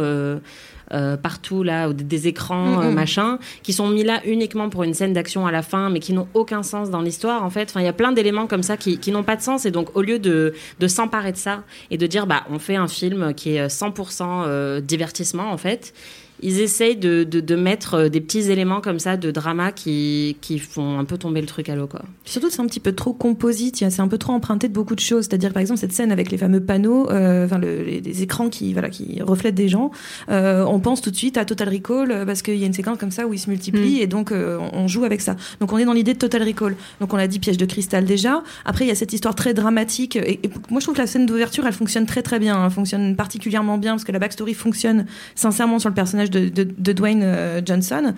euh, 0.92 1.16
partout 1.16 1.62
là, 1.62 1.88
ou 1.88 1.92
des, 1.92 2.04
des 2.04 2.28
écrans 2.28 2.68
Mm, 2.68 2.78
euh, 2.78 2.90
mm. 2.90 2.95
machin, 2.95 3.38
qui 3.62 3.73
sont 3.73 3.88
mis 3.88 4.04
là 4.04 4.21
uniquement 4.25 4.68
pour 4.68 4.83
une 4.83 4.95
scène 4.95 5.12
d'action 5.12 5.47
à 5.47 5.52
la 5.52 5.62
fin, 5.62 5.90
mais 5.90 6.00
qui 6.00 6.12
n'ont 6.12 6.28
aucun 6.35 6.62
sens 6.62 6.90
dans 6.90 7.00
l'histoire 7.00 7.45
en 7.45 7.50
fait. 7.50 7.71
Enfin, 7.71 7.80
il 7.80 7.85
y 7.85 7.88
a 7.88 7.92
plein 7.92 8.12
d'éléments 8.12 8.47
comme 8.47 8.62
ça 8.62 8.76
qui, 8.76 8.99
qui 8.99 9.12
n'ont 9.12 9.23
pas 9.23 9.37
de 9.37 9.42
sens. 9.42 9.66
Et 9.66 9.71
donc, 9.71 9.97
au 9.97 10.02
lieu 10.02 10.18
de, 10.18 10.54
de 10.78 10.88
s'emparer 10.88 11.33
de 11.33 11.37
ça 11.37 11.62
et 11.90 11.99
de 11.99 12.07
dire 12.07 12.26
bah 12.26 12.45
on 12.50 12.59
fait 12.59 12.76
un 12.76 12.88
film 12.88 13.35
qui 13.35 13.57
est 13.57 13.66
100% 13.66 14.45
euh, 14.47 14.80
divertissement 14.80 15.50
en 15.50 15.59
fait. 15.59 15.92
Ils 16.40 16.61
essayent 16.61 16.97
de, 16.97 17.25
de, 17.25 17.40
de 17.40 17.57
mettre 17.57 17.95
euh, 17.95 18.09
des 18.09 18.21
petits 18.21 18.50
éléments 18.50 18.80
comme 18.80 18.99
ça 18.99 19.16
de 19.16 19.30
drama 19.30 19.73
qui, 19.73 20.37
qui 20.40 20.59
font 20.59 20.99
un 20.99 21.04
peu 21.04 21.18
tomber 21.18 21.40
le 21.40 21.47
truc 21.47 21.68
à 21.68 21.75
l'eau 21.76 21.87
quoi. 21.87 22.02
Surtout, 22.25 22.49
c'est 22.50 22.61
un 22.61 22.66
petit 22.66 22.80
peu 22.80 22.92
trop 22.92 23.12
composite. 23.12 23.76
C'est 23.76 24.00
un 24.00 24.09
peu 24.09 24.18
trop 24.18 24.33
emprunté 24.33 24.68
de 24.68 24.73
beaucoup 24.73 24.95
de 24.95 25.00
choses. 25.00 25.25
C'est-à-dire, 25.25 25.52
par 25.52 25.61
exemple, 25.61 25.80
cette 25.80 25.92
scène 25.92 26.12
avec 26.12 26.30
les 26.30 26.38
fameux 26.38 26.61
panneaux, 26.61 27.09
euh, 27.11 27.45
enfin, 27.47 27.59
le- 27.59 27.83
les, 27.83 28.00
les 28.00 28.23
écrans 28.23 28.49
qui, 28.49 28.73
voilà, 28.73 28.88
qui 28.90 29.21
reflètent 29.23 29.54
des 29.54 29.68
gens. 29.68 29.90
euh, 30.30 30.64
on 30.64 30.78
pense 30.80 31.00
tout 31.00 31.11
de 31.11 31.16
suite 31.16 31.37
à 31.38 31.45
Total 31.45 31.68
Recall 31.68 32.25
parce 32.26 32.42
qu'il 32.42 32.57
y 32.57 32.62
a 32.62 32.66
une 32.66 32.73
séquence 32.73 32.99
comme 32.99 33.11
ça 33.11 33.26
où 33.26 33.33
ils 33.35 33.38
se 33.38 33.50
multiplient 33.50 34.00
et 34.00 34.07
donc 34.07 34.30
euh, 34.33 34.59
on, 34.73 34.80
on 34.80 34.88
joue 34.88 35.04
avec 35.04 35.21
ça. 35.21 35.37
Donc, 35.61 35.73
on 35.73 35.78
est 35.78 35.85
dans 35.85 35.92
l'idée 35.92 36.12
de 36.14 36.18
Total 36.18 36.42
Recall. 36.42 36.76
Donc, 37.00 37.12
on 37.12 37.16
l'a 37.16 37.26
dit, 37.26 37.38
piège 37.38 37.57
de 37.57 37.66
cristal 37.66 38.04
déjà. 38.04 38.42
Après, 38.64 38.85
il 38.85 38.88
y 38.88 38.90
a 38.90 38.95
cette 38.95 39.12
histoire 39.12 39.35
très 39.35 39.54
dramatique. 39.54 40.16
Et, 40.16 40.40
et 40.42 40.50
moi, 40.71 40.80
je 40.80 40.85
trouve 40.87 40.95
que 40.95 41.00
la 41.00 41.07
scène 41.07 41.26
d'ouverture, 41.26 41.66
elle 41.66 41.73
fonctionne 41.73 42.07
très 42.07 42.23
très 42.23 42.38
bien. 42.38 42.64
Elle 42.64 42.71
fonctionne 42.71 43.16
particulièrement 43.16 43.78
bien 43.78 43.92
parce 43.92 44.04
que 44.04 44.12
la 44.12 44.18
backstory 44.18 44.54
fonctionne 44.54 45.07
sincèrement 45.35 45.78
sur 45.78 45.88
le 45.88 45.95
personnage 45.95 46.27
de, 46.30 46.49
de, 46.49 46.66
de 46.76 46.92
Dwayne 46.92 47.23
euh, 47.25 47.61
Johnson. 47.64 48.14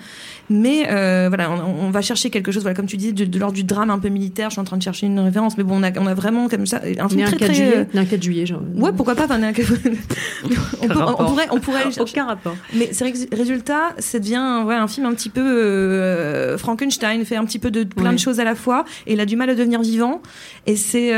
Mais 0.49 0.87
euh, 0.91 1.27
voilà, 1.29 1.51
on, 1.51 1.87
on 1.87 1.91
va 1.91 2.03
chercher 2.03 2.31
quelque 2.31 2.51
chose, 2.53 2.63
voilà, 2.63 2.75
comme 2.75 2.87
tu 2.87 2.97
dis, 2.97 3.13
de, 3.13 3.25
de 3.25 3.39
l'ordre 3.39 3.55
du 3.55 3.65
drame 3.65 3.91
un 3.91 3.99
peu 3.99 4.09
militaire. 4.09 4.51
Je 4.51 4.55
suis 4.55 4.61
en 4.61 4.65
train 4.65 4.77
de 4.77 4.83
chercher 4.83 5.07
une 5.07 5.19
référence, 5.21 5.57
mais 5.57 5.65
bon, 5.65 5.79
on 5.79 5.83
a, 5.83 5.91
on 5.99 6.07
a 6.07 6.15
vraiment 6.15 6.49
comme 6.49 6.67
ça 6.67 6.81
un 6.99 7.09
film 7.09 7.21
un 7.23 7.25
très 7.27 7.37
4 7.37 7.39
très. 7.39 7.55
juillet. 7.55 7.77
euh, 7.77 7.85
né 7.95 8.01
un 8.01 8.05
4 8.05 8.23
juillet, 8.23 8.47
genre. 8.47 8.63
Ouais, 8.77 8.91
pourquoi 8.97 9.15
pas. 9.15 9.25
enfin, 9.25 9.39
on, 9.41 10.85
on 10.85 10.89
peut- 10.89 11.01
on 11.19 11.25
pourrait, 11.25 11.47
on 11.53 11.61
pourrait 11.61 11.83
aller 11.83 11.93
chercher. 11.93 12.13
Aucun 12.21 12.27
rapport. 12.27 12.57
Mais 12.75 12.89
c'est 12.93 13.05
vrai 13.09 13.13
que 13.13 13.37
résultat, 13.37 13.95
ça 13.99 14.19
devient 14.19 14.63
ouais, 14.67 14.75
un 14.75 14.89
film 14.89 15.07
un 15.07 15.15
petit 15.15 15.29
peu 15.31 15.41
euh, 15.45 16.59
Frankenstein, 16.59 17.25
fait 17.25 17.37
un 17.37 17.45
petit 17.45 17.59
peu 17.59 17.71
de 17.71 17.85
plein 17.85 18.11
Ouais. 18.11 18.15
de 18.17 18.21
choses 18.21 18.41
à 18.41 18.45
la 18.45 18.55
fois, 18.55 18.85
et 19.07 19.13
il 19.13 19.21
a 19.21 19.27
du 19.27 19.37
mal 19.37 19.51
à 19.51 19.55
devenir 19.55 19.81
vivant. 19.83 20.21
Et 20.67 20.77
c'est 20.77 21.13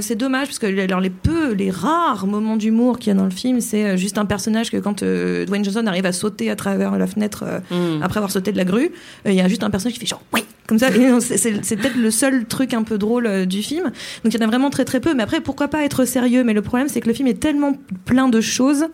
c'est 0.00 0.16
dommage 0.16 0.46
parce 0.48 0.58
que 0.58 0.80
alors 0.80 1.00
les 1.00 1.10
peu, 1.10 1.52
les 1.52 1.70
rares 1.70 2.26
moments 2.26 2.56
d'humour 2.56 2.98
qu'il 2.98 3.08
y 3.12 3.16
a 3.16 3.18
dans 3.18 3.24
le 3.24 3.30
film, 3.30 3.60
c'est 3.60 3.96
juste 3.96 4.18
un 4.18 4.24
personnage 4.24 4.70
que 4.70 4.76
quand 4.76 5.02
Dwayne 5.04 5.64
Johnson 5.64 5.86
arrive 5.86 6.06
à 6.06 6.12
sauter 6.38 6.50
à 6.50 6.56
travers 6.56 6.96
la 6.98 7.06
fenêtre 7.06 7.44
euh, 7.46 7.58
Mm. 7.70 8.02
après 8.02 8.18
avoir 8.18 8.30
sauté 8.30 8.52
de 8.52 8.56
la 8.56 8.64
grue, 8.64 8.90
euh, 9.26 9.30
il 9.30 9.34
y 9.34 9.40
a 9.40 9.48
juste 9.48 9.62
un 9.64 9.70
personnage 9.70 9.94
qui 9.94 10.00
fait 10.00 10.06
genre 10.06 10.22
oui 10.32 10.44
comme 10.68 10.78
ça. 10.78 10.88
C'est- 11.20 11.76
peut-être 11.76 11.96
le 11.96 12.10
seul 12.12 12.44
truc 12.44 12.74
un 12.74 12.84
peu 12.84 12.96
drôle 12.98 13.26
euh, 13.26 13.44
du 13.44 13.62
film. 13.62 13.84
Donc 14.22 14.32
il 14.32 14.34
y 14.34 14.38
en 14.38 14.46
a 14.46 14.48
vraiment 14.48 14.70
très 14.70 14.84
très 14.84 15.00
peu. 15.00 15.14
Mais 15.14 15.24
après 15.24 15.40
pourquoi 15.40 15.66
pas 15.66 15.82
être 15.84 16.04
sérieux? 16.04 16.44
Mais 16.44 16.52
le 16.52 16.62
problème 16.62 16.88
c'est 16.88 17.00
que 17.00 17.08
le 17.08 17.14
film 17.14 17.26
est 17.26 17.40
tellement 17.40 17.72
plein 18.04 18.28
de 18.28 18.40
choses. 18.40 18.84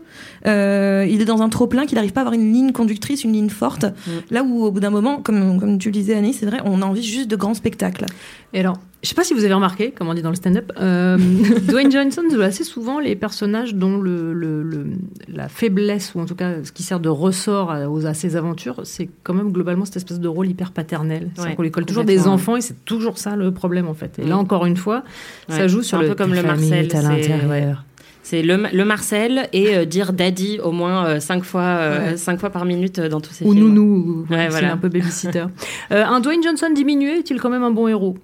euh, 0.46 1.06
il 1.08 1.20
est 1.20 1.24
dans 1.26 1.42
un 1.42 1.48
trop 1.48 1.66
plein 1.66 1.86
qu'il 1.86 1.96
n'arrive 1.96 2.12
pas 2.12 2.20
à 2.20 2.22
avoir 2.22 2.34
une 2.34 2.52
ligne 2.52 2.72
conductrice, 2.72 3.24
une 3.24 3.32
ligne 3.32 3.50
forte. 3.50 3.86
Là 4.30 4.42
où 4.44 4.64
au 4.64 4.70
bout 4.70 4.80
d'un 4.80 4.90
moment, 4.90 5.20
comme 5.20 5.58
comme 5.60 5.78
tu 5.78 5.88
le 5.88 5.92
disais 5.92 6.14
Annie, 6.14 6.32
c'est 6.32 6.46
vrai, 6.46 6.58
on 6.64 6.80
a 6.82 6.86
envie 6.86 7.02
juste 7.02 7.28
de 7.28 7.36
grands 7.36 7.54
spectacles. 7.54 8.06
Et 8.52 8.60
alors, 8.60 8.78
je 9.02 9.08
sais 9.08 9.16
pas 9.16 9.24
si 9.24 9.34
vous 9.34 9.44
avez 9.44 9.52
remarqué, 9.52 9.90
comme 9.90 10.08
on 10.08 10.14
dit 10.14 10.22
dans 10.22 10.30
le 10.30 10.36
stand-up, 10.36 10.70
euh, 10.80 11.18
Dwayne 11.68 11.90
Johnson 11.90 12.22
joue 12.30 12.40
assez 12.40 12.62
souvent 12.62 13.00
les 13.00 13.16
personnages 13.16 13.74
dont 13.74 13.96
le, 13.98 14.32
le- 14.32 14.62
le- 14.62 14.86
la 15.28 15.48
faiblesse, 15.48 16.14
ou 16.14 16.20
en 16.20 16.24
tout 16.26 16.36
cas 16.36 16.62
ce 16.62 16.70
qui 16.70 16.84
sert 16.84 17.00
de 17.00 17.08
ressort 17.08 17.70
à, 17.72 17.90
aux, 17.90 18.06
à 18.06 18.14
ses 18.14 18.36
aventures, 18.36 18.80
c'est 18.84 19.08
quand 19.24 19.34
même 19.34 19.50
globalement 19.50 19.84
cette 19.84 19.96
espèce 19.96 20.20
de 20.20 20.28
rôle 20.28 20.46
hyper 20.48 20.70
paternel. 20.70 21.30
Ouais, 21.42 21.54
qu'on 21.70 21.80
colle 21.80 21.86
toujours 21.86 22.04
des 22.04 22.26
enfants 22.28 22.56
et 22.56 22.60
c'est 22.60 22.84
toujours 22.84 23.18
ça 23.18 23.36
le 23.36 23.50
problème 23.52 23.88
en 23.88 23.94
fait. 23.94 24.18
Et 24.18 24.24
là 24.24 24.36
Mm. 24.36 24.38
encore 24.40 24.66
une 24.66 24.76
fois, 24.76 25.02
ça 25.48 25.66
joue 25.68 25.82
c'est 25.82 25.88
sur 25.88 25.98
un 25.98 26.02
le 26.02 26.08
peu 26.08 26.14
comme 26.14 26.34
le 26.34 26.42
Marcel, 26.42 26.86
à 26.94 27.00
c'est- 27.00 27.02
l'intérieur. 27.02 27.84
C'est 28.26 28.40
le, 28.42 28.56
le 28.72 28.84
Marcel 28.86 29.48
et 29.52 29.76
euh, 29.76 29.84
dire 29.84 30.14
daddy 30.14 30.58
au 30.58 30.72
moins 30.72 31.04
euh, 31.06 31.20
cinq 31.20 31.44
fois, 31.44 31.60
euh, 31.62 32.10
Ouais. 32.12 32.16
cinq 32.16 32.40
fois 32.40 32.48
par 32.48 32.64
minute 32.64 32.98
dans 32.98 33.20
tous 33.20 33.32
ces 33.34 33.44
Ou 33.44 33.52
films. 33.52 33.64
nounou, 33.68 34.24
ou 34.28 34.32
Ouais, 34.32 34.42
s'il 34.44 34.50
voilà. 34.50 34.72
un 34.72 34.76
peu 34.78 34.88
babysitter. 34.88 35.44
Un 35.90 36.20
Dwayne 36.20 36.42
Johnson 36.42 36.70
diminué 36.74 37.18
est-il 37.18 37.38
quand 37.38 37.50
même 37.50 37.62
un 37.64 37.70
bon 37.70 37.86
héros? 37.86 38.16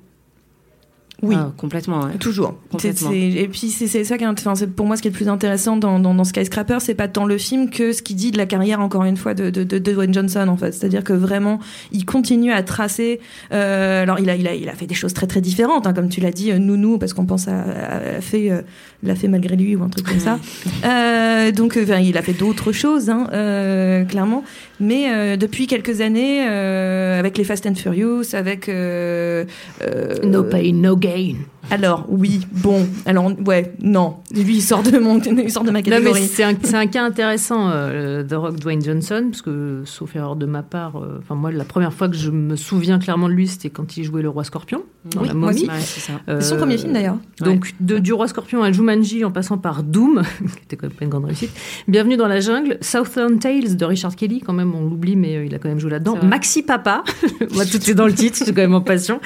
Oui. 1.23 1.35
Ah, 1.39 1.53
complètement. 1.57 2.01
ouais. 2.05 2.15
Toujours. 2.19 2.55
Complètement. 2.71 3.11
Et 3.13 3.47
puis 3.49 3.69
c'est 3.69 4.05
ça 4.05 4.17
qui 4.17 4.25
est, 4.25 4.27
int- 4.27 4.33
enfin, 4.39 4.55
c'est 4.55 4.67
pour 4.75 4.87
moi 4.87 4.97
ce 4.97 5.03
qui 5.03 5.09
est 5.09 5.11
le 5.11 5.17
plus 5.17 5.29
intéressant 5.29 5.77
dans, 5.77 5.99
dans, 5.99 6.15
dans 6.15 6.25
Skyscraper, 6.25 6.79
c'est 6.81 6.95
pas 6.95 7.09
tant 7.09 7.27
le 7.27 7.37
film 7.37 7.69
que 7.69 7.93
ce 7.93 8.01
qu'il 8.03 8.17
dit 8.17 8.31
de 8.31 8.39
la 8.39 8.47
carrière 8.47 8.81
encore 8.81 9.05
une 9.05 9.17
fois 9.19 9.35
de, 9.35 9.51
de, 9.51 9.63
de, 9.65 9.79
de 9.79 9.93
Dwayne 9.93 10.15
Johnson 10.15 10.47
en 10.49 10.57
fait. 10.57 10.73
C'est-à-dire 10.73 11.05
que 11.05 11.13
vraiment 11.13 11.59
il 11.93 12.05
continue 12.07 12.53
à 12.53 12.63
tracer. 12.63 13.21
euh, 13.53 14.03
alors 14.03 14.19
il 14.19 14.31
a, 14.31 14.35
il 14.37 14.47
a 14.49 14.55
il 14.55 14.69
a 14.69 14.73
fait 14.73 14.87
des 14.87 14.95
choses 14.95 15.13
très 15.13 15.27
très 15.27 15.41
différentes, 15.41 15.87
hein, 15.87 15.93
comme 15.93 16.09
tu 16.09 16.21
l'as 16.21 16.31
dit, 16.33 16.53
euh, 16.53 16.59
Nounou 16.59 16.97
parce 16.99 17.13
qu'on 17.13 17.27
pense 17.27 17.49
à, 17.49 17.61
à, 17.61 17.97
à 17.97 18.13
la 18.13 18.21
fée, 18.23 18.51
euh, 18.51 18.63
l'a 19.03 19.15
fait 19.15 19.29
malgré 19.29 19.57
lui 19.57 19.77
ou 19.77 19.83
un 19.83 19.89
truc 19.89 20.07
comme 20.07 20.21
ça. 20.21 20.39
Euh, 20.85 21.51
donc 21.53 21.77
euh, 21.77 21.83
enfin, 21.85 21.99
il 21.99 22.17
a 22.17 22.23
fait 22.23 22.33
d'autres 22.33 22.73
choses 22.73 23.11
hein, 23.11 23.27
euh, 23.33 24.05
clairement. 24.05 24.43
Mais 24.83 25.11
euh, 25.13 25.37
depuis 25.37 25.67
quelques 25.67 26.01
années, 26.01 26.47
euh, 26.49 27.19
avec 27.19 27.37
les 27.37 27.45
Fast 27.45 27.67
and 27.67 27.75
Furious, 27.75 28.35
avec 28.35 28.69
euh, 28.71 29.45
euh, 29.83 30.15
No 30.25 30.43
pain, 30.45 30.73
no 30.73 30.97
gain. 30.97 31.10
dagen. 31.11 31.47
Alors, 31.69 32.07
oui, 32.09 32.47
bon. 32.51 32.87
Alors, 33.07 33.31
ouais, 33.47 33.75
non. 33.81 34.17
Lui, 34.35 34.57
il 34.57 34.63
sort 34.63 34.83
de, 34.83 34.99
mon, 34.99 35.21
il 35.21 35.51
sort 35.51 35.63
de 35.63 35.71
ma 35.71 35.83
catégorie. 35.83 36.27
c'est 36.27 36.43
un, 36.43 36.55
un, 36.73 36.87
cas 36.87 37.05
intéressant, 37.05 37.71
euh, 37.71 38.25
The 38.25 38.33
Rock 38.33 38.57
Dwayne 38.57 38.83
Johnson, 38.83 39.29
parce 39.31 39.43
que, 39.43 39.83
sauf 39.85 40.17
erreur 40.17 40.37
de 40.37 40.47
ma 40.47 40.63
part, 40.63 40.97
euh, 40.97 41.19
enfin, 41.19 41.35
moi, 41.35 41.53
la 41.53 41.65
première 41.65 41.93
fois 41.93 42.09
que 42.09 42.17
je 42.17 42.31
me 42.31 42.57
souviens 42.57 42.99
clairement 42.99 43.29
de 43.29 43.35
lui, 43.35 43.47
c'était 43.47 43.71
quand 43.71 43.97
il 43.97 44.05
jouait 44.05 44.23
le 44.23 44.29
Roi 44.29 44.45
Scorpion 44.45 44.83
dans 45.05 45.21
oui, 45.21 45.29
la 45.29 45.35
momie. 45.35 45.69
Ouais, 45.69 45.81
c'est 45.81 46.13
euh, 46.29 46.41
son 46.41 46.57
premier 46.57 46.79
film, 46.79 46.93
d'ailleurs. 46.93 47.19
Donc, 47.41 47.75
de, 47.81 47.99
du 47.99 48.13
Roi 48.13 48.27
Scorpion 48.27 48.63
à 48.63 48.73
Jumanji, 48.73 49.25
en 49.25 49.31
passant 49.31 49.59
par 49.59 49.83
Doom, 49.83 50.23
qui 50.39 50.65
était 50.65 50.77
quand 50.77 50.89
même 50.89 50.97
pas 50.97 51.05
une 51.05 51.11
grande 51.11 51.27
réussite. 51.27 51.51
Bienvenue 51.87 52.17
dans 52.17 52.29
la 52.29 52.41
jungle. 52.41 52.79
Southern 52.81 53.39
Tales 53.39 53.77
de 53.77 53.85
Richard 53.85 54.17
Kelly, 54.17 54.41
quand 54.41 54.55
même, 54.55 54.75
on 54.75 54.89
l'oublie, 54.89 55.17
mais 55.17 55.47
il 55.47 55.55
a 55.55 55.59
quand 55.59 55.69
même 55.69 55.81
joué 55.81 55.91
là-dedans. 55.91 56.19
Maxi 56.23 56.63
Papa, 56.63 57.05
moi, 57.55 57.65
tout 57.65 57.91
est 57.91 57.95
dans 57.95 58.07
le 58.07 58.15
titre, 58.15 58.39
c'est 58.39 58.53
quand 58.53 58.63
même 58.63 58.75
en 58.75 58.81
passion. 58.81 59.21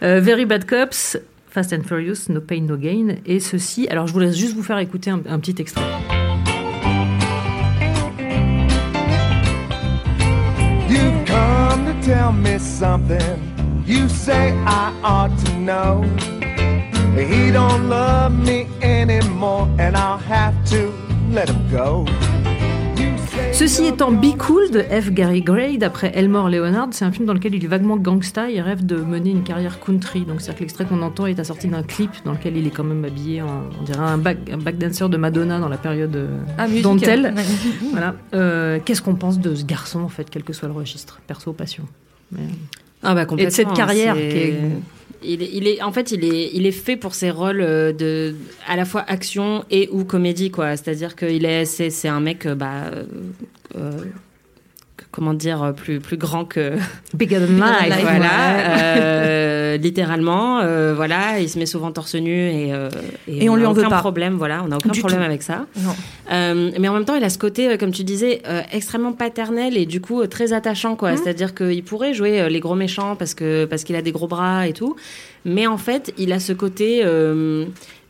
Very 0.00 0.46
Bad 0.46 0.64
Cops, 0.64 1.18
Fast 1.58 1.72
and 1.72 1.82
Furious, 1.82 2.28
No 2.28 2.40
Pain, 2.40 2.68
No 2.68 2.76
Gain. 2.76 3.16
Et 3.26 3.40
ceci, 3.40 3.88
alors 3.88 4.06
je 4.06 4.12
vous 4.12 4.20
laisse 4.20 4.36
juste 4.36 4.54
vous 4.54 4.62
faire 4.62 4.78
écouter 4.78 5.10
un, 5.10 5.20
un 5.28 5.40
petit 5.40 5.56
extrait. 5.60 5.82
You've 10.88 11.24
come 11.26 11.84
to 11.84 11.94
tell 12.06 12.30
me 12.30 12.60
something 12.60 13.42
you 13.84 14.08
say 14.08 14.52
I 14.66 14.92
ought 15.02 15.36
to 15.46 15.52
know. 15.58 16.04
He 17.16 17.50
don't 17.50 17.88
love 17.88 18.38
me 18.38 18.68
anymore 18.80 19.66
and 19.80 19.96
I'll 19.96 20.18
have 20.18 20.54
to 20.70 20.92
let 21.32 21.48
him 21.48 21.68
go. 21.72 22.04
Ceci 23.58 23.86
étant 23.86 24.12
Be 24.12 24.36
Cool 24.38 24.70
de 24.70 24.82
F. 24.82 25.10
Gary 25.10 25.42
Gray, 25.42 25.78
d'après 25.78 26.12
Elmore 26.14 26.48
Leonard, 26.48 26.90
c'est 26.92 27.04
un 27.04 27.10
film 27.10 27.26
dans 27.26 27.34
lequel 27.34 27.56
il 27.56 27.64
est 27.64 27.66
vaguement 27.66 27.96
gangsta 27.96 28.48
et 28.48 28.60
rêve 28.60 28.86
de 28.86 28.94
mener 28.98 29.30
une 29.30 29.42
carrière 29.42 29.80
country. 29.80 30.20
Donc 30.20 30.40
c'est-à-dire 30.40 30.54
que 30.54 30.60
l'extrait 30.60 30.84
qu'on 30.84 31.02
entend 31.02 31.26
est 31.26 31.40
assorti 31.40 31.66
d'un 31.66 31.82
clip 31.82 32.12
dans 32.24 32.30
lequel 32.34 32.56
il 32.56 32.68
est 32.68 32.70
quand 32.70 32.84
même 32.84 33.04
habillé 33.04 33.42
en, 33.42 33.64
on 33.80 33.82
dirait 33.82 33.98
un 33.98 34.16
back, 34.16 34.38
un 34.52 34.58
back 34.58 34.78
dancer 34.78 35.08
de 35.08 35.16
Madonna 35.16 35.58
dans 35.58 35.68
la 35.68 35.76
période 35.76 36.14
euh, 36.14 36.38
ah, 36.56 36.68
dentelle. 36.68 37.34
voilà. 37.90 38.14
Euh, 38.32 38.78
Qu'est-ce 38.84 39.02
qu'on 39.02 39.16
pense 39.16 39.40
de 39.40 39.56
ce 39.56 39.64
garçon 39.64 40.02
en 40.02 40.08
fait, 40.08 40.30
quel 40.30 40.44
que 40.44 40.52
soit 40.52 40.68
le 40.68 40.74
registre, 40.74 41.18
perso, 41.26 41.52
passion 41.52 41.82
Mais... 42.30 42.42
Ah 43.02 43.16
bah 43.16 43.26
Et 43.38 43.46
de 43.46 43.50
cette 43.50 43.72
carrière 43.72 44.14
qui 44.14 44.20
est 44.20 44.60
il 45.22 45.66
est, 45.66 45.82
en 45.82 45.92
fait, 45.92 46.12
il 46.12 46.24
est, 46.24 46.50
il 46.54 46.66
est 46.66 46.72
fait 46.72 46.96
pour 46.96 47.14
ses 47.14 47.30
rôles 47.30 47.58
de, 47.58 48.34
à 48.66 48.76
la 48.76 48.84
fois 48.84 49.04
action 49.06 49.64
et 49.70 49.88
ou 49.90 50.04
comédie, 50.04 50.50
quoi. 50.50 50.76
C'est-à-dire 50.76 51.16
qu'il 51.16 51.44
est, 51.44 51.64
c'est, 51.64 52.08
un 52.08 52.20
mec, 52.20 52.46
bah, 52.46 52.90
euh, 53.76 54.04
comment 55.18 55.34
dire, 55.34 55.72
plus, 55.76 55.98
plus 55.98 56.16
grand 56.16 56.44
que 56.44 56.74
Bigger 57.12 57.40
than 57.40 57.54
life, 57.54 58.00
voilà, 58.00 58.78
euh, 58.78 59.76
littéralement, 59.76 60.60
euh, 60.60 60.94
voilà, 60.94 61.40
il 61.40 61.48
se 61.48 61.58
met 61.58 61.66
souvent 61.66 61.90
torse 61.90 62.14
nu 62.14 62.30
et, 62.48 62.72
euh, 62.72 62.88
et, 63.26 63.44
et 63.44 63.48
on, 63.48 63.54
on 63.54 63.56
lui 63.56 63.66
en 63.66 63.72
veut 63.72 63.82
pas. 63.82 63.98
problème, 63.98 64.34
voilà, 64.36 64.62
on 64.64 64.68
n'a 64.68 64.76
aucun 64.76 64.90
Du 64.90 65.00
problème 65.00 65.20
tout. 65.20 65.26
avec 65.26 65.42
ça. 65.42 65.66
Non. 65.80 65.90
Euh, 66.32 66.70
mais 66.78 66.86
en 66.88 66.92
même 66.94 67.04
temps, 67.04 67.16
il 67.16 67.24
a 67.24 67.30
ce 67.30 67.38
côté, 67.38 67.68
euh, 67.68 67.76
comme 67.76 67.90
tu 67.90 68.04
disais, 68.04 68.42
euh, 68.46 68.62
extrêmement 68.72 69.12
paternel 69.12 69.76
et 69.76 69.86
du 69.86 70.00
coup 70.00 70.20
euh, 70.22 70.26
très 70.28 70.52
attachant, 70.52 70.94
quoi. 70.94 71.16
C'est-à-dire 71.16 71.52
qu'il 71.54 71.82
pourrait 71.82 72.14
jouer 72.14 72.40
euh, 72.40 72.48
les 72.48 72.60
gros 72.60 72.76
méchants 72.76 73.16
parce 73.16 73.34
que 73.34 73.64
parce 73.64 73.82
qu'il 73.82 73.96
a 73.96 74.02
des 74.02 74.12
gros 74.12 74.28
bras 74.28 74.68
et 74.68 74.72
tout, 74.72 74.94
mais 75.44 75.66
en 75.66 75.78
fait, 75.78 76.12
il 76.16 76.32
a 76.32 76.38
ce 76.38 76.52
côté 76.52 77.00
euh, 77.04 77.64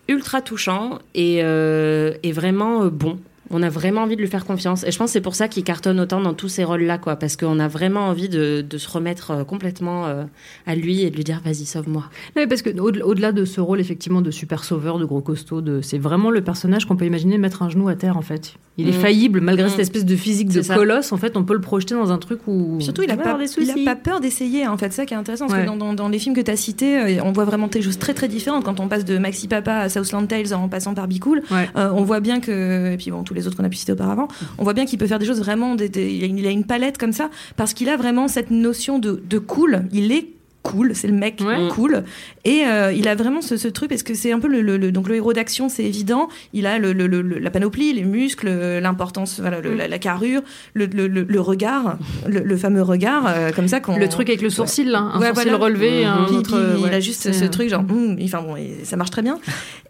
ultra 0.09 0.43
touchant 0.43 0.99
et, 1.15 1.41
euh, 1.43 2.12
et 2.23 2.33
vraiment 2.33 2.83
euh, 2.85 2.91
bon. 2.91 3.19
On 3.50 3.62
a 3.62 3.69
vraiment 3.71 4.02
envie 4.02 4.17
de 4.17 4.21
lui 4.21 4.28
faire 4.28 4.45
confiance. 4.45 4.85
Et 4.85 4.90
je 4.90 4.99
pense 4.99 5.09
que 5.11 5.12
c'est 5.14 5.21
pour 5.21 5.35
ça 5.35 5.49
qu'il 5.49 5.64
cartonne 5.64 5.99
autant 6.00 6.21
dans 6.21 6.35
tous 6.35 6.49
ces 6.49 6.64
rôles-là, 6.64 6.99
quoi. 6.99 7.17
Parce 7.17 7.37
qu'on 7.37 7.59
a 7.59 7.69
vraiment 7.69 8.07
envie 8.09 8.28
de, 8.28 8.64
se 8.76 8.88
remettre 8.90 9.31
euh, 9.31 9.45
complètement 9.45 10.07
euh, 10.07 10.25
à 10.67 10.75
lui 10.75 11.02
et 11.02 11.11
de 11.11 11.17
lui 11.17 11.25
dire, 11.25 11.40
vas-y, 11.45 11.64
sauve-moi. 11.64 12.02
Non, 12.37 12.43
mais 12.43 12.47
parce 12.47 12.62
que 12.62 12.71
au- 12.78 12.93
au-delà 13.09 13.33
de 13.33 13.45
ce 13.45 13.61
rôle 13.61 13.81
effectivement 13.81 14.21
de 14.21 14.31
super 14.31 14.64
sauveur, 14.64 14.99
de 14.99 15.05
gros 15.05 15.21
costaud, 15.23 15.61
de, 15.61 15.81
c'est 15.81 15.99
vraiment 15.99 16.31
le 16.31 16.43
personnage 16.43 16.85
qu'on 16.87 16.97
peut 16.97 17.07
imaginer 17.07 17.38
mettre 17.38 17.62
un 17.62 17.71
genou 17.71 17.88
à 17.88 17.95
terre 17.95 18.17
en 18.17 18.23
fait. 18.23 18.55
Il 18.80 18.88
est 18.88 18.92
Mm. 18.97 19.00
faillible 19.00 19.40
malgré 19.40 19.66
Mm. 19.66 19.70
cette 19.70 19.80
espèce 19.80 20.04
de 20.04 20.14
physique 20.16 20.49
de 20.52 20.62
ça. 20.62 20.76
colosse. 20.76 21.11
En 21.12 21.16
fait, 21.16 21.37
on 21.37 21.42
peut 21.44 21.54
le 21.54 21.61
projeter 21.61 21.94
dans 21.97 22.12
un 22.12 22.18
truc 22.18 22.40
où 22.47 22.76
Surtout, 22.80 23.02
il 23.02 23.11
a, 23.11 23.16
pas, 23.16 23.37
il 23.61 23.70
a 23.70 23.85
pas 23.85 23.97
peur 23.97 24.20
d'essayer. 24.20 24.66
En 24.68 24.76
fait, 24.78 24.90
c'est 24.92 25.02
ça 25.02 25.06
qui 25.06 25.14
est 25.14 25.16
intéressant. 25.16 25.47
Parce 25.49 25.58
Ouais. 25.58 25.64
que 25.66 25.70
dans, 25.70 25.76
dans- 25.76 25.94
dans 25.94 26.08
les 26.08 26.18
films 26.20 26.35
que 26.35 26.40
tu 26.40 26.50
as 26.50 26.56
cités, 26.56 26.97
euh, 27.18 27.23
on 27.25 27.32
voit 27.32 27.44
vraiment 27.44 27.66
des 27.66 27.82
choses 27.82 27.99
très 27.99 28.14
très 28.14 28.28
différentes. 28.28 28.64
Quand 28.64 28.78
on 28.80 28.87
passe 28.88 29.04
de 29.04 29.18
Maxi 29.18 29.49
Papa 29.49 29.75
à 29.75 29.88
Southland 29.88 30.26
Tales 30.28 30.54
en 30.54 30.68
passant 30.68 30.94
par 30.94 31.08
Be 31.08 31.18
Cool, 31.18 31.42
Ouais. 31.50 31.68
euh, 31.76 31.90
on 31.92 32.04
voit 32.04 32.21
bien 32.21 32.38
que. 32.41 32.93
Et 32.93 32.97
puis 32.97 33.10
bon, 33.10 33.25
tous 33.25 33.34
les 33.34 33.47
autres 33.49 33.56
qu'on 33.56 33.64
a 33.64 33.69
pu 33.69 33.76
citer 33.76 33.93
auparavant, 33.93 34.28
on 34.58 34.64
voit 34.64 34.75
bien 34.75 34.86
qu'il 34.86 34.99
peut 34.99 35.06
faire 35.08 35.19
des 35.19 35.26
choses 35.26 35.41
vraiment. 35.41 35.75
des- 35.75 35.88
des- 35.88 36.12
il, 36.14 36.23
a 36.23 36.26
une, 36.26 36.38
il 36.38 36.47
a 36.47 36.50
une 36.50 36.64
palette 36.64 36.99
comme 36.99 37.12
ça. 37.12 37.30
Parce 37.56 37.75
qu'il 37.75 37.88
a 37.88 37.97
vraiment 37.97 38.28
cette 38.28 38.50
notion 38.52 38.99
de, 39.00 39.21
de 39.28 39.38
cool. 39.38 39.82
Il 39.93 40.12
est 40.12 40.28
cool, 40.71 40.95
c'est 40.95 41.09
le 41.09 41.15
mec 41.15 41.41
Ouais. 41.45 41.69
cool. 41.71 42.04
Et 42.45 42.63
euh, 42.67 42.93
il 42.93 43.09
a 43.09 43.15
vraiment 43.15 43.41
ce, 43.43 43.57
ce 43.57 43.69
truc, 43.69 43.89
parce 43.91 44.02
que 44.02 44.15
c'est 44.15 44.33
un 44.33 44.39
peu 44.39 44.49
le, 44.49 44.61
le- 44.63 44.76
le- 44.76 44.93
donc 44.93 45.09
le 45.09 45.17
héros 45.17 45.33
d'action, 45.33 45.69
c'est 45.69 45.85
évident. 45.85 46.28
Il 46.52 46.67
a 46.67 46.78
le, 46.78 46.93
le- 46.93 47.07
le- 47.07 47.23
le- 47.23 47.39
la 47.39 47.50
panoplie, 47.50 47.93
les 47.93 48.04
muscles, 48.04 48.49
l'importance, 48.81 49.41
voilà, 49.41 49.61
le- 49.61 49.75
la, 49.75 49.89
la 49.89 49.99
carrure, 49.99 50.43
le, 50.75 50.87
le- 50.87 51.07
le- 51.09 51.23
le 51.28 51.41
regard, 51.41 51.99
le, 52.26 52.41
le 52.41 52.57
fameux 52.57 52.83
regard, 52.83 53.25
euh, 53.28 53.50
comme 53.54 53.69
ça. 53.69 53.81
Le 53.99 54.09
truc 54.09 54.28
avec 54.28 54.43
le 54.43 54.50
sourcil 54.50 54.89
là, 54.91 54.99
un 55.00 55.21
Ouais, 55.21 55.28
sourcil 55.28 55.50
voilà. 55.50 55.65
relevé, 55.65 56.04
un 56.04 56.25
Puis- 56.26 56.37
autre. 56.37 56.59
puis 56.75 56.83
ouais, 56.83 56.89
il 56.91 56.95
a 56.95 57.00
juste 57.00 57.33
ce 57.33 57.45
truc 57.45 57.69
genre, 57.69 57.81
hum, 57.89 58.17
enfin 58.23 58.43
bon, 58.43 58.57
et 58.57 58.81
ça 58.85 58.97
marche 58.97 59.11
très 59.11 59.23
bien. 59.23 59.39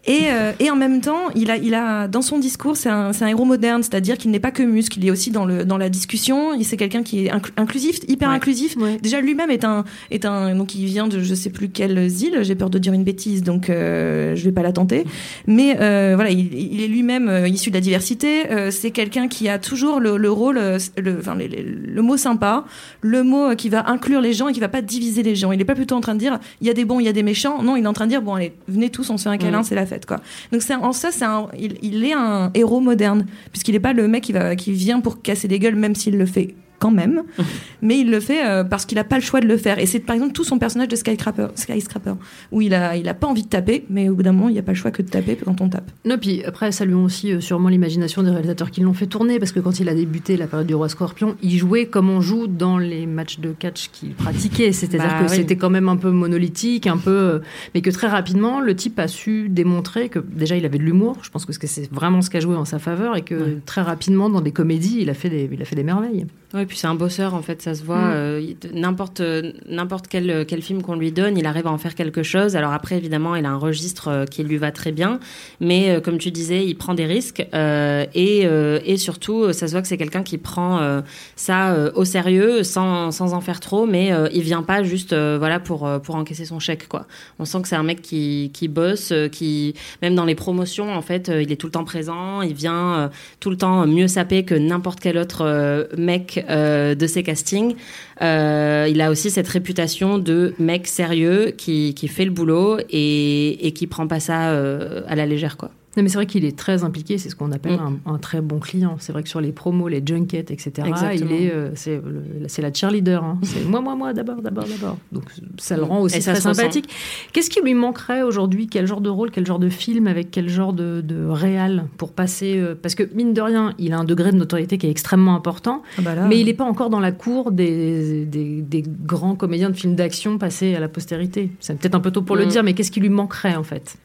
Et, 0.05 0.27
euh, 0.31 0.51
et 0.59 0.71
en 0.71 0.75
même 0.75 1.01
temps, 1.01 1.29
il 1.35 1.51
a, 1.51 1.57
il 1.57 1.73
a 1.73 2.07
dans 2.07 2.21
son 2.21 2.39
discours, 2.39 2.77
c'est 2.77 2.89
un, 2.89 3.13
c'est 3.13 3.25
un 3.25 3.27
héros 3.27 3.45
moderne, 3.45 3.83
c'est-à-dire 3.83 4.17
qu'il 4.17 4.31
n'est 4.31 4.39
pas 4.39 4.51
que 4.51 4.63
muscle, 4.63 4.97
il 4.99 5.05
est 5.07 5.11
aussi 5.11 5.29
dans 5.31 5.45
le 5.45 5.65
dans 5.65 5.77
la 5.77 5.89
discussion. 5.89 6.53
Il 6.53 6.63
c'est 6.65 6.77
quelqu'un 6.77 7.03
qui 7.03 7.25
est 7.25 7.31
inclu- 7.31 7.51
inclusif, 7.57 7.99
hyper 8.07 8.29
Ouais. 8.29 8.35
inclusif. 8.35 8.75
Ouais. 8.77 8.97
Déjà 9.01 9.21
lui-même 9.21 9.49
est 9.51 9.63
un 9.63 9.83
est 10.11 10.25
un 10.25 10.55
donc 10.55 10.68
il 10.75 10.85
vient 10.85 11.07
de 11.07 11.19
je 11.19 11.33
sais 11.35 11.49
plus 11.49 11.69
quelle 11.69 11.97
île. 11.97 12.39
J'ai 12.41 12.55
peur 12.55 12.69
de 12.69 12.77
dire 12.79 12.93
une 12.93 13.03
bêtise, 13.03 13.43
donc 13.43 13.69
euh, 13.69 14.35
je 14.35 14.43
vais 14.43 14.51
pas 14.51 14.63
la 14.63 14.71
tenter. 14.71 15.05
Mais 15.47 15.77
euh, 15.79 16.13
voilà, 16.15 16.29
il, 16.31 16.53
il 16.53 16.81
est 16.81 16.87
lui-même 16.87 17.27
euh, 17.29 17.47
issu 17.47 17.69
de 17.69 17.75
la 17.75 17.81
diversité. 17.81 18.49
Euh, 18.51 18.71
c'est 18.71 18.91
quelqu'un 18.91 19.27
qui 19.27 19.49
a 19.49 19.59
toujours 19.59 19.99
le, 19.99 20.17
le 20.17 20.31
rôle, 20.31 20.59
le, 20.97 21.17
enfin 21.19 21.35
les- 21.35 21.47
les- 21.47 21.63
le 21.63 22.01
mot 22.01 22.17
sympa, 22.17 22.65
le 23.01 23.23
mot 23.23 23.55
qui 23.55 23.69
va 23.69 23.89
inclure 23.89 24.21
les 24.21 24.33
gens 24.33 24.47
et 24.47 24.53
qui 24.53 24.59
va 24.59 24.69
pas 24.69 24.81
diviser 24.81 25.23
les 25.23 25.35
gens. 25.35 25.51
Il 25.51 25.59
est 25.61 25.65
pas 25.65 25.75
plutôt 25.75 25.95
en 25.95 26.01
train 26.01 26.13
de 26.15 26.19
dire 26.19 26.39
il 26.61 26.67
y 26.67 26.69
a 26.69 26.73
des 26.73 26.85
bons, 26.85 26.99
il 26.99 27.05
y 27.05 27.09
a 27.09 27.13
des 27.13 27.23
méchants. 27.23 27.61
Non, 27.63 27.75
il 27.75 27.83
est 27.83 27.87
en 27.87 27.93
train 27.93 28.05
de 28.05 28.11
dire 28.11 28.21
bon 28.21 28.33
allez 28.35 28.53
venez 28.67 28.89
tous, 28.89 29.09
on 29.09 29.17
se 29.17 29.23
fait 29.23 29.29
un 29.29 29.37
câlin, 29.37 29.63
c'est 29.63 29.75
la 29.75 29.85
fête 29.85 30.05
quoi. 30.05 30.17
Donc 30.51 30.61
c'est 30.61 30.75
en 30.75 30.91
ça 30.93 31.09
c'est 31.11 31.25
il, 31.59 31.75
il 31.81 32.05
est 32.05 32.13
un 32.13 32.51
héros 32.53 32.79
moderne 32.79 33.25
puisqu'il 33.51 33.75
est 33.75 33.79
pas 33.79 33.93
le 33.93 34.07
mec 34.07 34.23
qui 34.23 34.31
va 34.31 34.55
qui 34.55 34.71
vient 34.71 34.99
pour 34.99 35.21
casser 35.21 35.47
des 35.47 35.59
gueules 35.59 35.75
même 35.75 35.95
s'il 35.95 36.17
le 36.17 36.25
fait 36.25 36.55
quand 36.79 36.91
même, 36.91 37.23
mais 37.81 37.99
il 37.99 38.09
le 38.09 38.19
fait 38.19 38.45
euh, 38.45 38.63
parce 38.63 38.85
qu'il 38.85 38.97
a 38.97 39.03
pas 39.03 39.17
le 39.17 39.21
choix 39.21 39.41
de 39.41 39.47
le 39.47 39.57
faire. 39.57 39.77
Et 39.79 39.85
c'est 39.85 39.99
par 39.99 40.15
exemple 40.15 40.33
tout 40.33 40.43
son 40.43 40.57
personnage 40.59 40.87
de 40.87 40.95
Skyscraper, 40.95 41.47
Skyscraper 41.55 42.13
où 42.51 42.61
il 42.61 42.73
a, 42.73 42.95
il 42.95 43.07
a 43.09 43.13
pas 43.13 43.27
envie 43.27 43.43
de 43.43 43.49
taper, 43.49 43.85
mais 43.89 44.09
au 44.09 44.15
bout 44.15 44.23
d'un 44.23 44.31
moment, 44.31 44.49
il 44.49 44.53
n'y 44.53 44.59
a 44.59 44.63
pas 44.63 44.71
le 44.71 44.77
choix 44.77 44.91
que 44.91 45.01
de 45.01 45.09
taper 45.09 45.35
quand 45.35 45.61
on 45.61 45.69
tape. 45.69 45.91
Non, 46.05 46.17
puis 46.17 46.43
après, 46.45 46.71
saluons 46.71 47.03
aussi 47.03 47.31
euh, 47.33 47.41
sûrement 47.41 47.69
l'imagination 47.69 48.23
des 48.23 48.31
réalisateurs 48.31 48.71
qui 48.71 48.81
l'ont 48.81 48.93
fait 48.93 49.07
tourner, 49.07 49.39
parce 49.39 49.51
que 49.51 49.59
quand 49.59 49.79
il 49.79 49.89
a 49.89 49.93
débuté 49.93 50.37
la 50.37 50.47
période 50.47 50.67
du 50.67 50.75
Roi 50.75 50.89
Scorpion, 50.89 51.35
il 51.43 51.57
jouait 51.57 51.85
comme 51.85 52.09
on 52.09 52.21
joue 52.21 52.47
dans 52.47 52.77
les 52.77 53.05
matchs 53.05 53.39
de 53.39 53.51
catch 53.51 53.89
qu'il 53.91 54.11
pratiquait. 54.13 54.71
C'est-à-dire 54.71 55.07
Bah 55.09 55.25
que 55.25 55.29
oui. 55.31 55.35
c'était 55.37 55.55
quand 55.57 55.69
même 55.69 55.89
un 55.89 55.97
peu 55.97 56.11
monolithique, 56.11 56.87
un 56.87 56.97
peu. 56.97 57.09
euh, 57.11 57.39
Mais 57.75 57.81
que 57.81 57.89
très 57.89 58.07
rapidement, 58.07 58.59
le 58.61 58.75
type 58.75 58.97
a 58.99 59.07
su 59.07 59.49
démontrer 59.49 60.09
que 60.09 60.19
déjà, 60.19 60.55
il 60.55 60.65
avait 60.65 60.77
de 60.77 60.83
l'humour. 60.83 61.17
Je 61.21 61.29
pense 61.29 61.45
que 61.45 61.53
c'est 61.67 61.91
vraiment 61.91 62.21
ce 62.21 62.29
qui 62.29 62.37
a 62.37 62.39
joué 62.39 62.55
en 62.55 62.65
sa 62.65 62.79
faveur, 62.79 63.15
et 63.15 63.21
que 63.23 63.35
Ouais. 63.35 63.57
très 63.65 63.81
rapidement, 63.81 64.29
dans 64.29 64.41
des 64.41 64.51
comédies, 64.51 64.97
il 65.01 65.09
a 65.09 65.13
fait 65.13 65.29
des, 65.29 65.49
il 65.51 65.61
a 65.61 65.65
fait 65.65 65.75
des 65.75 65.83
merveilles. 65.83 66.25
Oui, 66.53 66.65
puis 66.69 66.77
c'est 66.77 66.87
un 66.87 66.95
bosseur 66.95 67.33
en 67.33 67.41
fait, 67.41 67.61
ça 67.61 67.75
se 67.75 67.83
voit. 67.83 67.97
Mm. 67.97 68.13
euh, 68.13 68.53
n'importe 68.73 69.21
n'importe 69.67 70.07
quel 70.07 70.45
quel 70.47 70.61
film 70.61 70.81
qu'on 70.81 70.95
lui 70.95 71.11
donne, 71.11 71.37
il 71.37 71.45
arrive 71.45 71.67
à 71.67 71.71
en 71.71 71.77
faire 71.77 71.95
quelque 71.95 72.23
chose. 72.23 72.55
Alors 72.55 72.71
après, 72.71 72.95
évidemment, 72.95 73.35
il 73.35 73.45
a 73.45 73.49
un 73.49 73.57
registre 73.57 74.07
euh, 74.07 74.25
qui 74.25 74.43
lui 74.43 74.57
va 74.57 74.71
très 74.71 74.91
bien, 74.91 75.19
mais 75.59 75.89
euh, 75.89 75.99
comme 75.99 76.17
tu 76.17 76.31
disais, 76.31 76.63
il 76.65 76.75
prend 76.75 76.93
des 76.93 77.05
risques 77.05 77.45
euh, 77.53 78.05
et 78.13 78.45
euh, 78.45 78.79
et 78.85 78.97
surtout, 78.97 79.43
euh, 79.43 79.53
ça 79.53 79.67
se 79.67 79.73
voit 79.73 79.81
que 79.81 79.87
c'est 79.87 79.97
quelqu'un 79.97 80.23
qui 80.23 80.37
prend 80.37 80.79
euh, 80.79 81.01
ça 81.35 81.71
euh, 81.71 81.91
au 81.95 82.05
sérieux, 82.05 82.63
sans 82.63 83.11
sans 83.11 83.33
en 83.33 83.41
faire 83.41 83.59
trop, 83.59 83.85
mais 83.85 84.11
euh, 84.11 84.29
il 84.33 84.43
vient 84.43 84.63
pas 84.63 84.83
juste 84.83 85.13
euh, 85.13 85.37
voilà 85.39 85.59
pour 85.59 85.87
euh, 85.87 85.99
pour 85.99 86.15
encaisser 86.15 86.45
son 86.45 86.59
chèque 86.59 86.87
quoi. 86.87 87.07
On 87.39 87.45
sent 87.45 87.61
que 87.63 87.67
c'est 87.67 87.75
un 87.75 87.83
mec 87.83 88.01
qui 88.01 88.51
qui 88.53 88.67
bosse, 88.67 89.11
euh, 89.11 89.27
qui 89.27 89.73
même 90.01 90.15
dans 90.15 90.25
les 90.25 90.35
promotions 90.35 90.93
en 90.93 91.01
fait, 91.01 91.29
euh, 91.29 91.41
il 91.41 91.51
est 91.51 91.55
tout 91.55 91.67
le 91.67 91.71
temps 91.71 91.83
présent, 91.83 92.41
il 92.41 92.53
vient 92.53 92.93
euh, 92.93 93.07
tout 93.39 93.49
le 93.49 93.57
temps 93.57 93.87
mieux 93.87 94.07
sapé 94.07 94.43
que 94.43 94.55
n'importe 94.55 94.99
quel 94.99 95.17
autre 95.17 95.41
euh, 95.43 95.85
mec 95.97 96.45
euh, 96.49 96.58
de 96.95 97.07
ses 97.07 97.23
castings. 97.23 97.75
Euh, 98.21 98.87
il 98.89 99.01
a 99.01 99.11
aussi 99.11 99.31
cette 99.31 99.47
réputation 99.47 100.17
de 100.17 100.53
mec 100.59 100.87
sérieux 100.87 101.51
qui, 101.57 101.93
qui 101.93 102.07
fait 102.07 102.25
le 102.25 102.31
boulot 102.31 102.79
et, 102.89 103.67
et 103.67 103.71
qui 103.71 103.87
prend 103.87 104.07
pas 104.07 104.19
ça 104.19 104.51
euh, 104.51 105.01
à 105.07 105.15
la 105.15 105.25
légère 105.25 105.57
quoi. 105.57 105.71
Non, 105.99 106.03
mais 106.03 106.09
c'est 106.09 106.15
vrai 106.17 106.25
qu'il 106.27 106.45
est 106.45 106.57
très 106.57 106.85
impliqué, 106.85 107.17
c'est 107.17 107.29
ce 107.29 107.35
qu'on 107.35 107.51
appelle 107.51 107.73
Mm. 107.73 107.99
un, 108.05 108.13
un 108.13 108.17
très 108.19 108.39
bon 108.39 108.59
client. 108.59 108.95
C'est 108.99 109.11
vrai 109.11 109.21
que 109.21 109.27
sur 109.27 109.41
les 109.41 109.51
promos, 109.51 109.89
les 109.89 110.01
junkets, 110.05 110.49
etc., 110.49 110.87
Exactement. 110.87 111.29
il 111.29 111.43
est, 111.45 111.51
euh, 111.53 111.71
c'est, 111.75 112.61
la 112.61 112.73
cheerleader. 112.73 113.21
hein. 113.21 113.37
C'est 113.43 113.65
moi, 113.65 113.81
moi, 113.81 113.95
moi, 113.95 114.13
d'abord, 114.13 114.41
d'abord, 114.41 114.63
d'abord. 114.65 114.97
Donc 115.11 115.25
ça 115.57 115.75
le 115.75 115.83
rend 115.83 115.99
aussi 115.99 116.17
Et 116.17 116.21
très 116.21 116.39
sympathique. 116.39 116.89
Qu'est-ce 117.33 117.49
qui 117.49 117.59
lui 117.61 117.73
manquerait 117.73 118.21
aujourd'hui? 118.21 118.67
Quel 118.67 118.87
genre 118.87 119.01
de 119.01 119.09
rôle, 119.09 119.29
quel 119.31 119.45
genre 119.45 119.59
de 119.59 119.67
film, 119.69 120.07
avec 120.07 120.31
quel 120.31 120.47
genre 120.47 120.71
de, 120.71 121.01
de 121.01 121.25
réal 121.25 121.85
pour 121.97 122.13
passer 122.13 122.55
euh, 122.57 122.75
Parce 122.81 122.95
que 122.95 123.03
mine 123.13 123.33
de 123.33 123.41
rien, 123.41 123.73
il 123.77 123.91
a 123.91 123.97
un 123.99 124.05
degré 124.05 124.31
de 124.31 124.37
notoriété 124.37 124.77
qui 124.77 124.87
est 124.87 124.91
extrêmement 124.91 125.35
important, 125.35 125.83
Ah 125.97 126.01
bah 126.01 126.15
là, 126.15 126.25
mais 126.27 126.39
il 126.39 126.45
n'est 126.45 126.53
pas 126.53 126.63
encore 126.63 126.89
dans 126.89 127.01
la 127.01 127.11
cour 127.11 127.51
des, 127.51 128.25
des, 128.25 128.61
des 128.61 128.83
grands 129.05 129.35
comédiens 129.35 129.69
de 129.69 129.75
films 129.75 129.95
d'action 129.95 130.37
passés 130.37 130.75
à 130.75 130.79
la 130.79 130.87
postérité. 130.87 131.51
C'est 131.59 131.77
peut-être 131.77 131.95
un 131.95 131.99
peu 131.99 132.11
tôt 132.11 132.21
pour 132.21 132.35
le 132.37 132.45
Mm. 132.45 132.49
dire, 132.49 132.63
mais 132.63 132.73
qu'est-ce 132.73 132.91
qui 132.91 132.99
lui 133.01 133.09
manquerait 133.09 133.55
en 133.55 133.63
fait? 133.63 133.97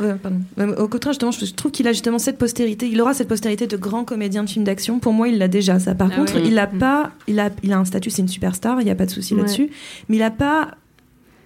Euh. 0.00 0.14
Euh, 0.58 0.76
Au 0.76 0.88
contraire, 0.88 1.12
justement, 1.12 1.30
je 1.30 1.52
trouve 1.54 1.70
qu'il 1.72 1.86
a 1.88 1.92
justement 1.92 2.18
cette 2.18 2.38
postérité. 2.38 2.88
Il 2.90 3.00
aura 3.00 3.14
cette 3.14 3.28
postérité 3.28 3.66
de 3.66 3.76
grand 3.76 4.04
comédien 4.04 4.44
de 4.44 4.48
films 4.50 4.64
d'action. 4.64 4.98
Pour 4.98 5.12
moi, 5.12 5.28
il 5.28 5.38
l'a 5.38 5.48
déjà. 5.48 5.78
Ça, 5.78 5.94
par 5.94 6.08
Ah 6.12 6.16
contre, 6.16 6.36
ouais. 6.36 6.42
il 6.46 6.58
a 6.58 6.66
Mm. 6.66 6.78
pas. 6.78 7.10
Il 7.26 7.38
a, 7.40 7.50
il 7.62 7.72
a 7.72 7.78
un 7.78 7.84
statut. 7.84 8.10
C'est 8.10 8.22
une 8.22 8.28
superstar. 8.28 8.80
Il 8.80 8.84
n'y 8.84 8.90
a 8.90 8.94
pas 8.94 9.06
de 9.06 9.10
souci 9.10 9.34
Ouais. 9.34 9.40
là-dessus. 9.40 9.70
Mais 10.08 10.16
il 10.16 10.22
a 10.22 10.30
pas. 10.30 10.72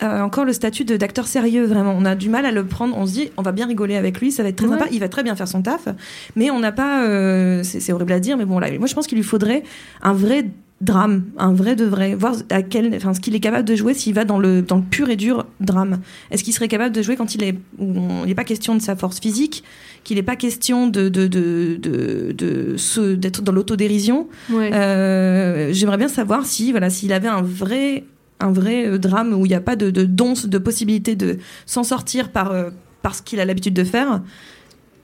euh, 0.03 0.21
encore 0.21 0.45
le 0.45 0.53
statut 0.53 0.85
de- 0.85 0.97
d'acteur 0.97 1.29
sérieux 1.29 1.65
vraiment 1.65 1.95
on 1.97 2.05
a 2.05 2.17
du 2.17 2.29
mal 2.29 2.45
à 2.45 2.51
le 2.51 2.65
prendre 2.67 2.97
on 2.99 3.07
se 3.07 3.13
dit 3.13 3.31
on 3.37 3.43
va 3.43 3.53
bien 3.53 3.69
rigoler 3.69 3.95
avec 3.95 4.21
lui 4.21 4.33
ça 4.33 4.43
va 4.43 4.49
être 4.49 4.57
très 4.57 4.67
Ouais. 4.67 4.73
sympa 4.77 4.87
il 4.91 4.99
va 4.99 5.09
très 5.09 5.23
bien 5.23 5.37
faire 5.37 5.47
son 5.47 5.63
taf 5.63 5.87
mais 6.35 6.51
on 6.51 6.59
n'a 6.59 6.73
pas 6.73 7.05
euh, 7.05 7.63
c'est 7.63 7.79
c'est 7.79 7.93
horrible 7.93 8.11
à 8.11 8.19
dire 8.19 8.37
mais 8.37 8.45
bon 8.45 8.59
là 8.59 8.67
moi 8.81 8.89
je 8.89 8.95
pense 8.95 9.07
qu'il 9.07 9.17
lui 9.17 9.23
faudrait 9.23 9.63
un 10.03 10.13
vrai 10.13 10.47
drame 10.83 11.25
un 11.39 11.55
vrai 11.55 11.77
de 11.77 11.85
vrai. 11.85 12.15
Voir 12.15 12.35
à 12.51 12.63
quel 12.63 12.95
enfin 12.95 13.15
ce 13.15 13.21
qu'il 13.21 13.35
est 13.35 13.41
capable 13.41 13.67
de 13.67 13.75
jouer 13.75 13.95
s'il 13.95 14.15
va 14.15 14.25
dans 14.25 14.39
le 14.39 14.61
dans 14.61 14.77
le 14.77 14.83
pur 14.83 15.09
et 15.09 15.17
dur 15.17 15.47
drame. 15.61 16.01
Est-ce 16.31 16.45
qu'il 16.45 16.53
serait 16.53 16.69
capable 16.69 16.95
de 16.95 17.01
jouer 17.01 17.17
quand 17.17 17.35
il 17.35 17.43
est 17.43 17.55
où 17.79 17.95
il 18.23 18.27
n'est 18.27 18.35
pas 18.35 18.45
question 18.45 18.75
de 18.75 18.83
sa 18.83 18.97
force 18.97 19.21
physique 19.21 19.65
qu'il 20.05 20.17
n'est 20.17 20.23
pas 20.23 20.37
question 20.37 20.89
de 20.89 21.09
de 21.09 21.27
de 21.29 21.79
de, 21.81 23.15
d'être 23.15 23.43
dans 23.43 23.53
l'autodérision. 23.53 24.29
Ouais. 24.51 24.73
euh, 24.75 25.73
j'aimerais 25.73 25.99
bien 25.99 26.09
savoir 26.09 26.45
si 26.45 26.73
voilà 26.73 26.91
s'il 26.91 27.13
avait 27.13 27.29
un 27.29 27.43
vrai 27.43 28.05
un 28.41 28.53
vrai 28.53 28.87
euh, 28.87 28.99
drame 28.99 29.33
où 29.33 29.47
il 29.47 29.51
n'y 29.51 29.55
a 29.55 29.61
pas 29.61 29.77
de, 29.77 29.91
de 29.91 30.05
donce 30.05 30.47
de 30.47 30.59
possibilité 30.59 31.15
de 31.15 31.39
s'en 31.65 31.85
sortir 31.85 32.31
par 32.31 32.51
euh, 32.51 32.71
par 33.03 33.15
ce 33.15 33.23
qu'il 33.23 33.41
a 33.41 33.45
l'habitude 33.45 33.75
de 33.75 33.85
faire. 33.85 34.21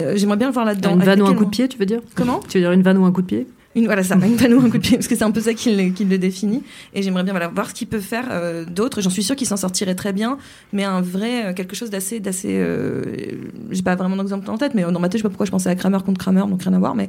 Euh, 0.03 0.17
j'aimerais 0.17 0.37
bien 0.37 0.49
le 0.49 0.53
voir 0.53 0.65
là-dedans. 0.65 0.95
Une 0.95 1.03
vanne 1.03 1.23
ou 1.23 1.27
un 1.27 1.35
coup 1.35 1.45
de 1.45 1.51
pied, 1.51 1.69
tu 1.69 1.79
veux 1.79 1.87
dire? 1.87 2.01
Comment? 2.15 2.41
Tu 2.49 2.59
veux 2.59 2.63
dire 2.63 2.73
une 2.73 2.83
vanne 2.83 2.99
ou 2.99 3.05
un 3.05 3.13
coup 3.13 3.23
de 3.23 3.27
pied? 3.27 3.47
Une, 3.79 3.87
voilà 3.87 4.03
ça 4.03 4.15
une 4.17 4.37
vanne 4.37 4.55
ou 4.55 4.61
un 4.61 4.71
coup 4.71 4.79
de 4.79 4.83
pied 4.83 4.97
parce 4.97 5.09
que 5.09 5.17
c'est 5.17 5.25
un 5.25 5.31
peu 5.31 5.41
ça 5.41 5.55
qui 5.55 5.75
le, 5.75 5.91
qui 5.91 6.05
le 6.05 6.19
définit 6.19 6.63
et 6.95 7.03
j'aimerais 7.03 7.23
bien 7.25 7.33
voilà 7.33 7.49
voir 7.49 7.69
ce 7.71 7.75
qu'il 7.75 7.87
peut 7.89 8.01
faire 8.01 8.25
euh, 8.31 8.65
d'autre 8.65 9.01
j'en 9.01 9.11
suis 9.11 9.23
sûre 9.23 9.37
qu'il 9.37 9.47
s'en 9.47 9.57
sortirait 9.57 9.95
très 9.95 10.13
bien 10.13 10.39
mais 10.73 10.85
un 10.85 11.01
vrai 11.01 11.47
euh, 11.47 11.53
quelque 11.55 11.75
chose 11.77 11.91
d'assez 11.91 12.21
d'assez 12.21 12.51
euh, 12.59 13.03
j'ai 13.71 13.83
pas 13.83 13.95
vraiment 13.97 14.17
d'exemple 14.17 14.51
en 14.51 14.59
tête 14.59 14.75
mais 14.75 14.83
dans 14.83 15.01
ma 15.01 15.09
tête 15.09 15.15
je 15.15 15.19
sais 15.19 15.23
pas 15.23 15.29
pourquoi 15.31 15.47
je 15.47 15.51
pensais 15.51 15.69
à 15.71 15.75
Kramer 15.75 15.99
contre 16.05 16.19
Kramer 16.19 16.43
donc 16.49 16.63
rien 16.63 16.73
à 16.75 16.79
voir 16.79 16.95
mais 16.95 17.09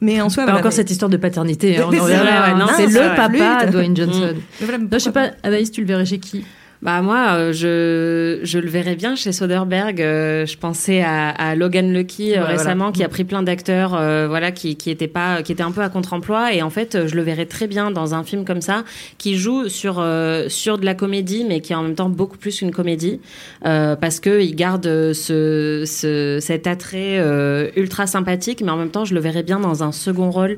mais 0.00 0.20
en 0.20 0.28
soi 0.30 0.42
Pas 0.44 0.52
voilà, 0.52 0.58
encore 0.60 0.70
mais- 0.70 0.76
cette 0.76 0.90
histoire 0.90 1.08
de 1.10 1.16
paternité. 1.16 1.76
hein, 1.78 2.68
c'est 2.76 2.86
le 2.86 3.16
papa. 3.16 3.66
Dwayne 3.66 3.96
Johnson. 3.96 4.34
voilà, 4.60 4.78
Non, 4.78 4.86
je 4.92 4.98
sais 4.98 5.12
pas, 5.12 5.30
Anaïs, 5.42 5.70
tu 5.70 5.80
le 5.82 5.86
verrais 5.86 6.06
chez 6.06 6.18
qui? 6.18 6.44
Bah 6.82 7.02
moi, 7.02 7.32
euh, 7.34 7.52
je, 7.52 8.40
je 8.42 8.58
le 8.58 8.68
verrais 8.70 8.96
bien 8.96 9.14
chez 9.14 9.32
Soderbergh. 9.32 10.00
Euh, 10.00 10.46
je 10.46 10.56
pensais 10.56 11.02
à, 11.02 11.28
à 11.28 11.54
Logan 11.54 11.92
Lucky 11.92 12.34
euh, 12.34 12.40
Ouais, 12.40 12.52
récemment, 12.52 12.84
voilà. 12.84 12.92
qui 12.92 13.04
a 13.04 13.08
pris 13.10 13.24
plein 13.24 13.42
d'acteurs, 13.42 13.94
euh, 13.94 14.26
voilà, 14.28 14.50
qui 14.50 14.76
qui 14.76 14.88
étaient 14.88 15.06
pas, 15.06 15.42
qui 15.42 15.52
étaient 15.52 15.62
un 15.62 15.72
peu 15.72 15.82
à 15.82 15.90
contre-emploi. 15.90 16.54
Et 16.54 16.62
en 16.62 16.70
fait, 16.70 17.06
je 17.06 17.14
le 17.16 17.20
verrais 17.22 17.44
très 17.44 17.66
bien 17.66 17.90
dans 17.90 18.14
un 18.14 18.24
film 18.24 18.46
comme 18.46 18.62
ça, 18.62 18.84
qui 19.18 19.36
joue 19.36 19.68
sur 19.68 19.96
euh, 19.98 20.48
sur 20.48 20.78
de 20.78 20.86
la 20.86 20.94
comédie, 20.94 21.44
mais 21.46 21.60
qui 21.60 21.74
est 21.74 21.76
en 21.76 21.82
même 21.82 21.96
temps 21.96 22.08
beaucoup 22.08 22.38
plus 22.38 22.58
qu'une 22.58 22.72
comédie, 22.72 23.20
euh, 23.66 23.94
parce 23.94 24.18
que 24.18 24.40
il 24.40 24.56
garde 24.56 25.12
ce, 25.12 25.84
ce 25.86 26.38
cet 26.40 26.66
attrait 26.66 27.18
euh, 27.18 27.68
ultra 27.76 28.06
sympathique, 28.06 28.62
mais 28.64 28.70
en 28.70 28.78
même 28.78 28.90
temps, 28.90 29.04
je 29.04 29.12
le 29.14 29.20
verrais 29.20 29.42
bien 29.42 29.60
dans 29.60 29.84
un 29.84 29.92
second 29.92 30.30
rôle 30.30 30.56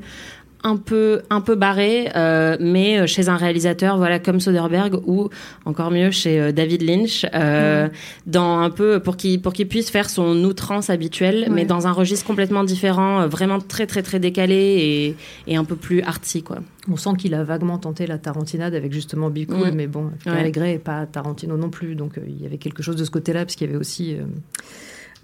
un 0.63 0.77
peu 0.77 1.21
un 1.29 1.41
peu 1.41 1.55
barré 1.55 2.09
euh, 2.15 2.55
mais 2.59 3.05
chez 3.07 3.27
un 3.29 3.35
réalisateur 3.35 3.97
voilà 3.97 4.19
comme 4.19 4.39
Soderbergh 4.39 4.95
ou 5.05 5.29
encore 5.65 5.91
mieux 5.91 6.11
chez 6.11 6.39
euh, 6.39 6.51
David 6.51 6.81
Lynch 6.83 7.25
euh, 7.33 7.89
dans 8.25 8.59
un 8.59 8.69
peu 8.69 8.99
pour 8.99 9.17
qu'il 9.17 9.41
pour 9.41 9.53
qu'il 9.53 9.67
puisse 9.67 9.89
faire 9.89 10.09
son 10.09 10.41
outrance 10.43 10.89
habituelle 10.89 11.47
mais 11.51 11.65
dans 11.65 11.85
un 11.87 11.91
registre 11.91 12.25
complètement 12.25 12.63
différent 12.63 13.21
euh, 13.21 13.27
vraiment 13.27 13.59
très 13.59 13.87
très 13.87 14.01
très 14.03 14.19
décalé 14.19 15.15
et, 15.47 15.51
et 15.51 15.55
un 15.55 15.65
peu 15.65 15.75
plus 15.75 16.01
artsy 16.01 16.43
quoi 16.43 16.59
On 16.89 16.95
sent 16.97 17.11
qu'il 17.17 17.33
a 17.33 17.43
vaguement 17.43 17.77
tenté 17.77 18.07
la 18.07 18.17
tarantinade 18.17 18.73
avec 18.75 18.91
justement 18.93 19.29
Be 19.29 19.45
Cool, 19.45 19.71
Mm. 19.71 19.75
mais 19.75 19.87
bon, 19.87 20.11
Ouais. 20.25 20.51
Et 20.73 20.77
pas 20.79 21.05
Tarantino 21.05 21.57
non 21.57 21.69
plus, 21.69 21.95
donc 21.95 22.17
euh, 22.17 22.21
il 22.27 22.41
y 22.41 22.45
avait 22.45 22.57
quelque 22.57 22.83
chose 22.83 22.95
de 22.95 23.03
ce 23.05 23.11
côté-là, 23.11 23.43
parce 23.45 23.55
qu'il 23.55 23.67
y 23.67 23.69
avait 23.69 23.79
aussi 23.79 24.15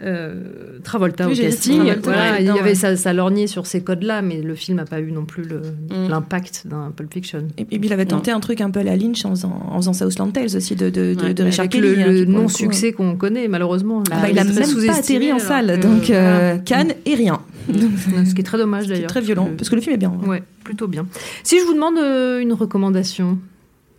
euh, 0.01 0.33
euh, 0.35 0.79
Travolta 0.83 1.27
Oui, 1.27 1.33
au 1.33 1.41
casting. 1.41 1.77
Travolta, 1.77 2.01
Voilà, 2.12 2.31
ouais, 2.33 2.38
il 2.41 2.45
y 2.47 2.49
avait 2.49 2.62
ouais. 2.62 2.75
ça, 2.75 2.95
ça 2.95 3.13
lorgnait 3.13 3.47
sur 3.47 3.65
ces 3.67 3.81
codes-là, 3.81 4.21
mais 4.21 4.41
le 4.41 4.55
film 4.55 4.77
n'a 4.77 4.85
pas 4.85 4.99
eu 5.01 5.12
non 5.12 5.25
plus 5.25 5.43
Mm. 5.43 6.09
l'impact 6.09 6.63
d'un 6.67 6.91
Pulp 6.95 7.13
Fiction. 7.13 7.47
Et 7.57 7.65
puis 7.65 7.79
il 7.83 7.93
avait 7.93 8.05
tenté 8.05 8.31
un 8.31 8.39
truc 8.39 8.62
un 8.62 8.69
peu 8.69 8.79
à 8.79 8.83
la 8.83 8.95
Lynch 8.95 9.25
en 9.25 9.31
faisant, 9.31 9.62
en 9.69 9.77
faisant 9.77 9.93
Southland 9.93 10.31
Tales 10.31 10.55
aussi 10.55 10.75
de, 10.75 10.89
de, 10.89 11.13
de, 11.13 11.21
Ouais, 11.23 11.33
de 11.33 11.43
Richard 11.43 11.63
Avec 11.65 11.71
Kelly. 11.71 11.95
le, 11.95 12.01
hein, 12.01 12.05
le 12.12 12.25
non-succès 12.25 12.91
qu'on 12.93 13.15
connaît, 13.15 13.47
malheureusement. 13.47 14.03
Ah 14.12 14.21
bah, 14.21 14.29
il 14.29 14.38
a 14.39 14.45
très 14.45 14.53
même 14.65 14.85
pas 14.88 14.93
atterri 14.97 15.33
en 15.33 15.39
salle, 15.39 15.79
que, 15.79 15.88
donc 15.88 16.09
euh, 16.09 16.39
voilà. 16.51 16.57
Cannes 16.59 16.93
et 17.05 17.15
rien. 17.15 17.39
Mm. 17.67 18.25
Ce 18.25 18.33
qui 18.33 18.41
est 18.41 18.43
très 18.43 18.57
dommage 18.57 18.83
C'est 18.85 18.93
d'ailleurs. 18.93 19.09
très 19.09 19.21
violent, 19.21 19.49
parce 19.57 19.69
que 19.69 19.75
le 19.75 19.81
film 19.81 19.93
est 19.95 19.97
bien. 19.99 20.13
Ouais, 20.25 20.43
plutôt 20.63 20.88
bien. 20.88 21.05
Si 21.43 21.59
je 21.59 21.65
vous 21.65 21.73
demande 21.73 21.97
euh, 21.97 22.39
une 22.39 22.53
recommandation, 22.53 23.38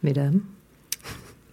mesdames. 0.02 0.40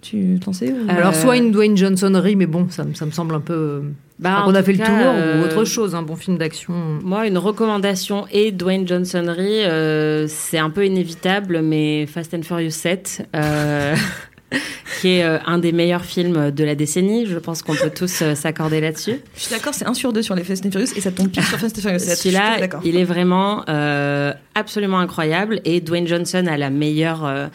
Tu 0.10 0.40
t'en 0.44 0.54
sais 0.54 0.72
ou- 0.72 0.90
Alors, 0.90 1.10
Euh, 1.10 1.22
soit 1.22 1.38
une 1.38 1.52
Dwayne 1.52 1.76
Johnsonerie, 1.76 2.36
mais 2.36 2.46
bon, 2.46 2.68
ça, 2.70 2.84
me- 2.84 2.94
ça 2.94 3.06
me 3.06 3.12
semble 3.12 3.36
un 3.36 3.40
peu. 3.42 3.54
euh, 3.54 3.82
Bah, 4.20 4.44
on 4.48 4.56
a 4.56 4.64
fait 4.64 4.72
le 4.74 4.80
tour, 4.80 4.88
euh, 4.90 5.42
ou 5.42 5.46
autre 5.46 5.64
chose, 5.66 5.94
un 5.96 6.02
bon 6.02 6.16
film 6.16 6.38
d'action. 6.38 6.74
moi 7.04 7.28
une 7.28 7.38
recommandation 7.38 8.26
et 8.32 8.52
Dwayne 8.52 8.88
Johnsonry 8.88 9.64
euh, 9.66 10.26
c'est 10.28 10.58
un 10.58 10.72
peu 10.72 10.86
inévitable 10.88 11.62
mais 11.62 12.08
Fast 12.08 12.34
and 12.34 12.42
Furious 12.42 12.72
7 12.72 13.28
euh, 13.36 13.94
qui 15.02 15.10
est 15.10 15.24
euh, 15.24 15.38
un 15.46 15.60
des 15.60 15.72
meilleurs 15.72 16.04
films 16.04 16.50
de 16.50 16.64
la 16.64 16.74
décennie 16.74 17.28
je 17.28 17.38
pense 17.38 17.62
qu'on 17.62 17.76
peut 17.76 17.92
tous 17.96 18.24
euh, 18.24 18.34
s'accorder 18.34 18.82
là-dessus 18.82 19.20
Je 19.36 19.42
suis 19.42 19.54
d'accord, 19.54 19.76
c'est 19.76 19.86
un 19.86 19.94
sur 19.94 20.14
deux 20.14 20.24
sur 20.24 20.34
les 20.34 20.44
Fast 20.44 20.66
and 20.66 20.72
Furious 20.72 20.94
et 20.96 21.02
ça 21.02 21.12
tombe 21.12 21.30
pile 21.30 21.44
sur 21.44 21.60
Fast 21.60 21.78
and 21.78 21.82
Furious. 21.82 22.00
Celui-là, 22.00 22.58
il 22.84 22.98
est 22.98 23.04
vraiment 23.04 23.66
euh, 23.70 24.34
absolument 24.56 24.98
incroyable 25.00 25.60
et 25.64 25.80
Dwayne 25.82 26.08
Johnson 26.08 26.46
a 26.50 26.58
la 26.58 26.72
meilleure, 26.72 27.24
euh, 27.24 27.46
euh, 27.46 27.48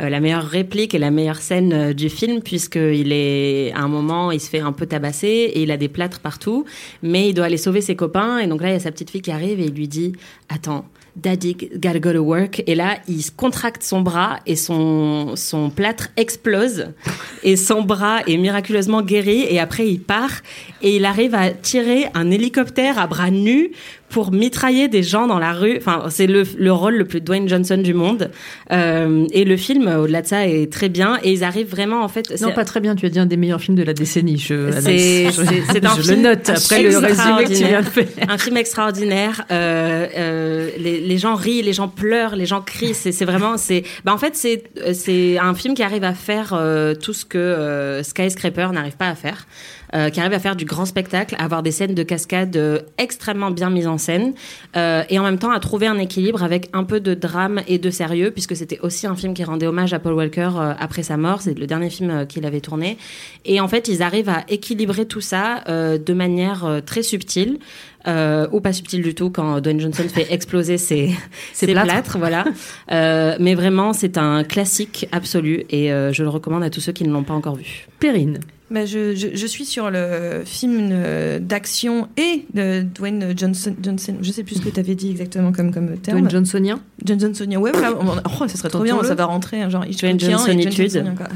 la 0.00 0.20
meilleure 0.20 0.44
réplique 0.44 0.94
et 0.94 0.98
la 0.98 1.10
meilleure 1.10 1.38
scène 1.40 1.72
euh, 1.72 1.92
du 1.92 2.08
film 2.08 2.42
puisqu'il 2.42 3.12
est 3.12 3.72
à 3.72 3.80
un 3.80 3.88
moment, 3.88 4.30
il 4.30 4.40
se 4.40 4.48
fait 4.48 4.60
un 4.60 4.72
peu 4.72 4.86
tabasser 4.86 5.26
et 5.26 5.62
il 5.62 5.70
a 5.70 5.76
des 5.76 5.88
plâtres 5.88 6.20
partout, 6.20 6.64
mais 7.02 7.28
il 7.28 7.34
doit 7.34 7.46
aller 7.46 7.56
sauver 7.56 7.80
ses 7.80 7.96
copains 7.96 8.38
et 8.38 8.46
donc 8.46 8.62
là 8.62 8.70
il 8.70 8.72
y 8.72 8.76
a 8.76 8.80
sa 8.80 8.90
petite 8.90 9.10
fille 9.10 9.22
qui 9.22 9.30
arrive 9.30 9.60
et 9.60 9.66
il 9.66 9.74
lui 9.74 9.88
dit 9.88 10.12
attends. 10.48 10.84
Daddy 11.16 11.56
gotta 11.76 12.00
go 12.00 12.12
to 12.12 12.18
work. 12.18 12.62
Et 12.66 12.74
là, 12.74 12.98
il 13.06 13.22
contracte 13.36 13.82
son 13.82 14.00
bras 14.00 14.40
et 14.46 14.56
son, 14.56 15.36
son 15.36 15.70
plâtre 15.70 16.08
explose. 16.16 16.88
Et 17.44 17.56
son 17.56 17.82
bras 17.82 18.22
est 18.26 18.36
miraculeusement 18.38 19.02
guéri. 19.02 19.46
Et 19.48 19.60
après, 19.60 19.86
il 19.86 20.00
part 20.00 20.40
et 20.80 20.96
il 20.96 21.04
arrive 21.04 21.34
à 21.34 21.50
tirer 21.50 22.06
un 22.14 22.30
hélicoptère 22.30 22.98
à 22.98 23.06
bras 23.06 23.30
nus 23.30 23.70
pour 24.14 24.30
mitrailler 24.32 24.86
des 24.86 25.02
gens 25.02 25.26
dans 25.26 25.40
la 25.40 25.52
rue. 25.52 25.76
Enfin, 25.76 26.04
c'est 26.08 26.28
le, 26.28 26.44
le 26.56 26.72
rôle 26.72 26.94
le 26.94 27.04
plus 27.04 27.20
Dwayne 27.20 27.48
Johnson 27.48 27.78
du 27.78 27.94
monde. 27.94 28.30
Euh, 28.70 29.26
et 29.32 29.44
le 29.44 29.56
film, 29.56 29.88
au-delà 29.88 30.22
de 30.22 30.26
ça, 30.28 30.46
est 30.46 30.72
très 30.72 30.88
bien. 30.88 31.18
Et 31.24 31.32
ils 31.32 31.42
arrivent 31.42 31.68
vraiment, 31.68 32.02
en 32.04 32.06
fait. 32.08 32.32
Non, 32.40 32.52
pas 32.52 32.64
très 32.64 32.78
bien, 32.78 32.94
tu 32.94 33.06
as 33.06 33.08
dit 33.08 33.18
un 33.18 33.26
des 33.26 33.36
meilleurs 33.36 33.60
films 33.60 33.76
de 33.76 33.82
la 33.82 33.92
décennie. 33.92 34.38
Je, 34.38 34.70
C'est- 34.70 34.76
Anaïs. 34.78 35.34
c'est- 35.34 35.62
c'est 35.72 35.84
un 35.84 35.96
je 35.96 36.02
film 36.02 36.22
le 36.22 36.28
note 36.28 36.48
après 36.48 36.82
le 36.84 36.96
résumé 36.96 37.42
que 37.44 37.48
tu 37.58 37.64
viens 37.64 37.80
de 37.82 37.86
faire. 37.86 38.06
un 38.28 38.38
film 38.38 38.56
extraordinaire. 38.56 39.44
Euh, 39.50 40.06
euh, 40.16 40.70
les, 40.78 41.00
les 41.00 41.18
gens 41.18 41.34
rient, 41.34 41.62
les 41.62 41.72
gens 41.72 41.88
pleurent, 41.88 42.36
les 42.36 42.46
gens 42.46 42.60
crient. 42.62 42.94
C'est 42.94 43.10
c'est 43.10 43.24
vraiment, 43.24 43.56
c'est, 43.56 43.82
bah 44.04 44.14
en 44.14 44.18
fait, 44.18 44.36
c'est 44.36 44.62
c'est 44.92 45.38
un 45.38 45.54
film 45.54 45.74
qui 45.74 45.82
arrive 45.82 46.04
à 46.04 46.14
faire 46.14 46.56
tout 47.02 47.12
ce 47.12 47.24
que 47.24 48.00
Skyscraper 48.04 48.68
n'arrive 48.72 48.96
pas 48.96 49.08
à 49.08 49.16
faire. 49.16 49.46
Euh, 49.94 50.10
qui 50.10 50.18
arrive 50.18 50.32
à 50.32 50.38
faire 50.38 50.56
du 50.56 50.64
grand 50.64 50.86
spectacle, 50.86 51.36
à 51.38 51.44
avoir 51.44 51.62
des 51.62 51.70
scènes 51.70 51.94
de 51.94 52.02
cascade 52.02 52.56
euh, 52.56 52.80
extrêmement 52.98 53.50
bien 53.50 53.70
mises 53.70 53.86
en 53.86 53.98
scène, 53.98 54.34
euh, 54.76 55.04
et 55.08 55.18
en 55.18 55.22
même 55.22 55.38
temps 55.38 55.52
à 55.52 55.60
trouver 55.60 55.86
un 55.86 55.98
équilibre 55.98 56.42
avec 56.42 56.68
un 56.72 56.84
peu 56.84 57.00
de 57.00 57.14
drame 57.14 57.60
et 57.68 57.78
de 57.78 57.90
sérieux, 57.90 58.30
puisque 58.30 58.56
c'était 58.56 58.80
aussi 58.80 59.06
un 59.06 59.14
film 59.14 59.34
qui 59.34 59.44
rendait 59.44 59.66
hommage 59.66 59.92
à 59.92 59.98
Paul 59.98 60.14
Walker 60.14 60.50
après 60.78 61.02
sa 61.02 61.16
mort. 61.16 61.42
C'est 61.42 61.58
le 61.58 61.66
dernier 61.66 61.90
film 61.90 62.26
qu'il 62.26 62.46
avait 62.46 62.60
tourné. 62.60 62.98
Et 63.44 63.60
en 63.60 63.68
fait, 63.68 63.88
ils 63.88 64.02
arrivent 64.02 64.28
à 64.28 64.44
équilibrer 64.48 65.06
tout 65.06 65.20
ça 65.20 65.62
de 65.66 66.12
manière 66.12 66.80
très 66.84 67.02
subtile. 67.02 67.58
Euh, 68.06 68.46
ou 68.52 68.60
pas 68.60 68.74
subtile 68.74 69.02
du 69.02 69.14
tout 69.14 69.30
quand 69.30 69.62
Dwayne 69.62 69.80
Johnson 69.80 70.04
fait 70.12 70.30
exploser 70.30 70.76
ses, 70.76 71.10
ses 71.54 71.66
plâtres. 71.66 71.86
plâtres, 71.86 72.18
voilà. 72.18 72.44
Euh, 72.92 73.36
mais 73.40 73.54
vraiment, 73.54 73.94
c'est 73.94 74.18
un 74.18 74.44
classique 74.44 75.08
absolu 75.10 75.64
et 75.70 75.90
euh, 75.90 76.12
je 76.12 76.22
le 76.22 76.28
recommande 76.28 76.62
à 76.62 76.70
tous 76.70 76.80
ceux 76.80 76.92
qui 76.92 77.04
ne 77.04 77.12
l'ont 77.12 77.22
pas 77.22 77.32
encore 77.32 77.56
vu. 77.56 77.86
Perrine. 78.00 78.40
Bah, 78.70 78.86
je, 78.86 79.14
je, 79.14 79.28
je 79.34 79.46
suis 79.46 79.66
sur 79.66 79.90
le 79.90 80.42
film 80.46 80.88
euh, 80.90 81.38
d'action 81.38 82.08
et 82.16 82.46
de 82.54 82.80
Dwayne 82.82 83.34
Johnson. 83.36 83.74
Johnson 83.80 84.16
je 84.22 84.32
sais 84.32 84.42
plus 84.42 84.56
ce 84.56 84.60
que 84.62 84.70
tu 84.70 84.80
avais 84.80 84.94
dit 84.94 85.10
exactement 85.10 85.52
comme, 85.52 85.70
comme 85.72 85.96
terme. 85.98 86.18
Dwayne 86.18 86.30
Johnsonien? 86.30 86.80
John 87.04 87.20
Johnsonien. 87.20 87.58
Ouais, 87.60 87.72
voilà. 87.72 87.92
oh, 88.40 88.48
ça 88.48 88.56
serait 88.56 88.70
trop 88.70 88.82
bien. 88.82 89.00
Ça 89.04 89.14
va 89.14 89.26
rentrer. 89.26 89.60
hein, 89.60 89.68
Genre, 89.68 89.84
Dwayne 89.84 90.16
et 90.16 90.18
Johnsonitude. 90.18 91.14
Quoi. 91.16 91.26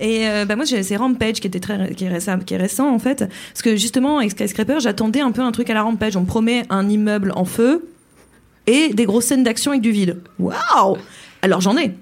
Et 0.00 0.28
euh, 0.28 0.44
bah, 0.44 0.54
moi, 0.54 0.64
j'ai- 0.64 0.84
c'est 0.84 0.96
Rampage 0.96 1.40
qui 1.40 1.48
était 1.48 1.60
très, 1.60 1.94
qui 1.94 2.04
est 2.04 2.08
récent, 2.08 2.38
qui 2.38 2.54
est 2.54 2.58
récent 2.58 2.88
en 2.94 3.00
fait. 3.00 3.24
Parce 3.52 3.62
que 3.62 3.74
justement, 3.76 4.18
avec 4.18 4.30
Skyscraper, 4.30 4.78
j'attendais 4.80 5.20
un 5.20 5.32
peu 5.32 5.42
un 5.42 5.50
truc 5.50 5.68
à 5.70 5.74
la 5.74 5.82
Rampage. 5.82 6.16
On 6.16 6.20
me 6.22 6.26
promet 6.26 6.62
un 6.70 6.88
immeuble 6.88 7.32
en 7.34 7.44
feu 7.44 7.88
et 8.68 8.94
des 8.94 9.04
grosses 9.04 9.24
scènes 9.26 9.42
d'action 9.44 9.72
avec 9.72 9.82
du 9.82 9.90
vide. 9.90 10.18
Waouh 10.38 10.96
Alors 11.42 11.60
j'en 11.60 11.76
ai. 11.76 11.92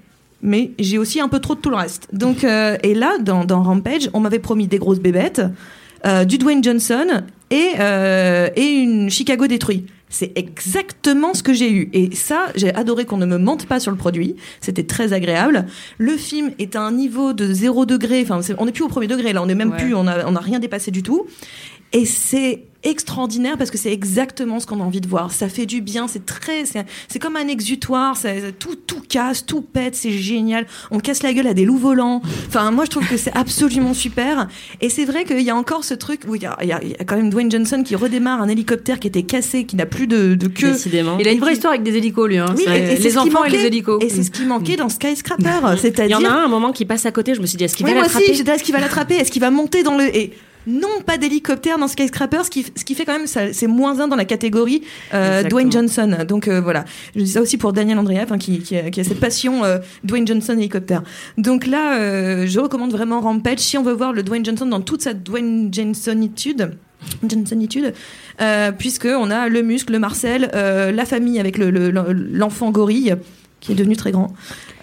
Mais 0.47 0.71
j'ai 0.79 0.97
aussi 0.97 1.19
un 1.19 1.27
peu 1.27 1.39
trop 1.39 1.55
de 1.55 1.59
tout 1.59 1.69
le 1.69 1.75
reste. 1.75 2.07
Donc, 2.13 2.43
euh, 2.45 2.77
et 2.81 2.95
là, 2.95 3.17
dans, 3.19 3.43
dans 3.43 3.61
Rampage, 3.61 4.09
on 4.13 4.21
m'avait 4.21 4.39
promis 4.39 4.65
des 4.67 4.77
grosses 4.79 5.01
bébêtes, 5.01 5.41
euh, 6.05 6.23
du 6.23 6.37
Dwayne 6.37 6.63
Johnson 6.63 7.05
et, 7.51 7.71
euh, 7.79 8.47
et 8.55 8.65
une 8.65 9.09
Chicago 9.09 9.45
détruit. 9.47 9.85
C'est 10.09 10.31
exactement 10.37 11.33
ce 11.33 11.43
que 11.43 11.53
j'ai 11.53 11.69
eu. 11.69 11.89
Et 11.91 12.15
ça, 12.15 12.45
j'ai 12.55 12.73
adoré 12.73 13.03
qu'on 13.03 13.17
ne 13.17 13.25
me 13.25 13.37
mente 13.37 13.65
pas 13.65 13.81
sur 13.81 13.91
le 13.91 13.97
produit. 13.97 14.37
C'était 14.61 14.83
très 14.85 15.11
agréable. 15.11 15.65
Le 15.97 16.15
film 16.15 16.51
est 16.59 16.77
à 16.77 16.81
un 16.81 16.93
niveau 16.93 17.33
de 17.33 17.51
zéro 17.51 17.85
degré. 17.85 18.21
Enfin, 18.21 18.39
on 18.57 18.65
n'est 18.67 18.71
plus 18.71 18.85
au 18.85 18.87
premier 18.87 19.07
degré 19.07 19.33
là. 19.33 19.43
On 19.43 19.47
n'est 19.47 19.53
même 19.55 19.71
Ouais. 19.71 19.77
plus. 19.77 19.93
On 19.95 20.05
n'a 20.05 20.23
on 20.25 20.35
a 20.37 20.39
rien 20.39 20.59
dépassé 20.59 20.91
du 20.91 21.03
tout. 21.03 21.25
Et 21.91 22.05
c'est 22.05 22.63
extraordinaire 22.83 23.57
parce 23.57 23.71
que 23.71 23.77
c'est 23.77 23.91
exactement 23.91 24.59
ce 24.59 24.65
qu'on 24.67 24.79
a 24.79 24.83
envie 24.83 25.01
de 25.01 25.07
voir. 25.07 25.31
Ça 25.31 25.49
fait 25.49 25.65
du 25.65 25.81
bien, 25.81 26.07
c'est 26.07 26.25
très, 26.25 26.65
c'est 26.65 26.85
c'est 27.07 27.19
comme 27.19 27.35
un 27.35 27.47
exutoire. 27.47 28.15
ça- 28.17 28.29
tout, 28.57 28.75
tout 28.75 29.01
casse, 29.07 29.45
tout 29.45 29.61
pète, 29.61 29.95
c'est 29.95 30.11
génial. 30.11 30.65
On 30.91 30.99
casse 30.99 31.23
la 31.23 31.33
gueule 31.33 31.47
à 31.47 31.53
des 31.53 31.65
loups 31.65 31.77
volants. 31.77 32.21
Enfin, 32.47 32.71
moi 32.71 32.85
je 32.85 32.89
trouve 32.91 33.07
que 33.07 33.17
c'est 33.17 33.35
absolument 33.35 33.93
super. 33.93 34.47
Et 34.81 34.89
c'est 34.89 35.05
vrai 35.05 35.25
qu'il 35.25 35.41
y 35.41 35.49
a 35.49 35.55
encore 35.55 35.83
ce 35.83 35.93
truc 35.93 36.21
où 36.27 36.35
il 36.35 36.43
y 36.43 36.45
a, 36.45 36.57
il 36.61 36.69
y 36.69 37.05
quand 37.05 37.17
même 37.17 37.29
Dwayne 37.29 37.51
Johnson 37.51 37.83
qui 37.83 37.95
redémarre 37.95 38.41
un 38.41 38.47
hélicoptère 38.47 38.99
qui 38.99 39.07
était 39.07 39.23
cassé, 39.23 39.65
qui 39.65 39.75
n'a 39.75 39.85
plus 39.85 40.07
de, 40.07 40.35
de 40.35 40.47
queue. 40.47 40.71
Décidément. 40.73 41.17
Il 41.19 41.27
a 41.27 41.31
une 41.31 41.39
vraie 41.39 41.53
histoire 41.53 41.73
avec 41.73 41.83
des 41.83 41.95
hélicos, 41.97 42.27
lui. 42.27 42.37
Hein. 42.37 42.53
Oui, 42.57 42.63
et- 42.67 42.97
les 42.97 43.17
enfants 43.17 43.43
et 43.43 43.49
les 43.49 43.65
hélicos. 43.65 44.01
Et 44.03 44.09
c'est 44.09 44.23
ce 44.23 44.31
qui 44.31 44.43
manquait 44.45 44.75
dans 44.75 44.89
Skyscraper. 44.89 45.43
Il 45.47 45.49
y 45.49 45.65
en 45.65 45.77
C'est-à-dire 45.77 46.19
a 46.31 46.41
un, 46.41 46.45
un 46.45 46.47
moment 46.47 46.71
qui 46.71 46.85
passe 46.85 47.05
à 47.05 47.11
côté. 47.11 47.33
Je 47.35 47.41
me 47.41 47.45
suis 47.45 47.57
dit, 47.57 47.63
est-ce 47.63 47.75
qu'il 47.75 47.85
oui, 47.85 47.91
va 47.91 47.97
moi 47.99 48.03
l'attraper 48.03 48.25
est-ce 48.31 48.63
qu'il 48.63 48.73
va 48.73 48.79
l'attraper? 48.79 49.15
Est-ce 49.15 49.31
qu'il 49.31 49.41
va 49.41 49.51
monter 49.51 49.83
dans 49.83 49.97
le. 49.97 50.15
Et 50.15 50.33
non, 50.67 51.01
pas 51.05 51.17
d'hélicoptère 51.17 51.77
dans 51.79 51.87
Skyscraper, 51.87 52.43
ce 52.43 52.49
qui, 52.49 52.65
ce 52.75 52.83
qui 52.85 52.93
fait 52.93 53.05
quand 53.05 53.17
même, 53.17 53.25
c'est 53.25 53.67
moins 53.67 53.99
un 54.01 54.07
dans 54.07 54.15
la 54.17 54.25
catégorie 54.25 54.83
euh. 55.13 55.43
Dwayne 55.43 55.71
Johnson. 55.71 56.17
Donc 56.27 56.47
euh, 56.47 56.59
voilà, 56.61 56.83
je 57.15 57.21
dis 57.21 57.31
ça 57.31 57.41
aussi 57.41 57.57
pour 57.57 57.71
Daniel 57.73 57.97
Andreev, 57.97 58.31
hein, 58.31 58.37
qui, 58.37 58.59
qui, 58.59 58.75
a, 58.75 58.89
qui 58.91 58.99
a 58.99 59.03
cette 59.03 59.19
passion 59.19 59.63
euh, 59.63 59.77
Dwayne 60.03 60.27
Johnson 60.27 60.53
hélicoptère. 60.57 61.03
Donc 61.37 61.65
là, 61.65 62.45
je 62.45 62.59
recommande 62.59 62.91
vraiment 62.91 63.21
Rampage 63.21 63.59
si 63.59 63.77
on 63.77 63.83
veut 63.83 63.93
voir 63.93 64.11
le 64.13 64.23
Dwayne 64.23 64.43
Johnson 64.45 64.65
dans 64.65 64.81
toute 64.81 65.01
sa 65.01 65.13
Dwayne 65.13 65.73
Johnsonitude. 65.73 66.71
Johnsonitude, 67.27 67.93
puisque 68.77 69.05
on 69.05 69.29
a 69.31 69.47
le 69.47 69.61
muscle, 69.61 69.93
le 69.93 69.99
Marcel, 69.99 70.49
la 70.53 71.05
famille 71.05 71.39
avec 71.39 71.57
le- 71.57 71.69
le- 71.69 71.91
l'enfant 71.91 72.71
gorille 72.71 73.15
qui 73.59 73.71
est 73.71 73.75
devenu 73.75 73.95
très 73.95 74.11
grand. 74.11 74.33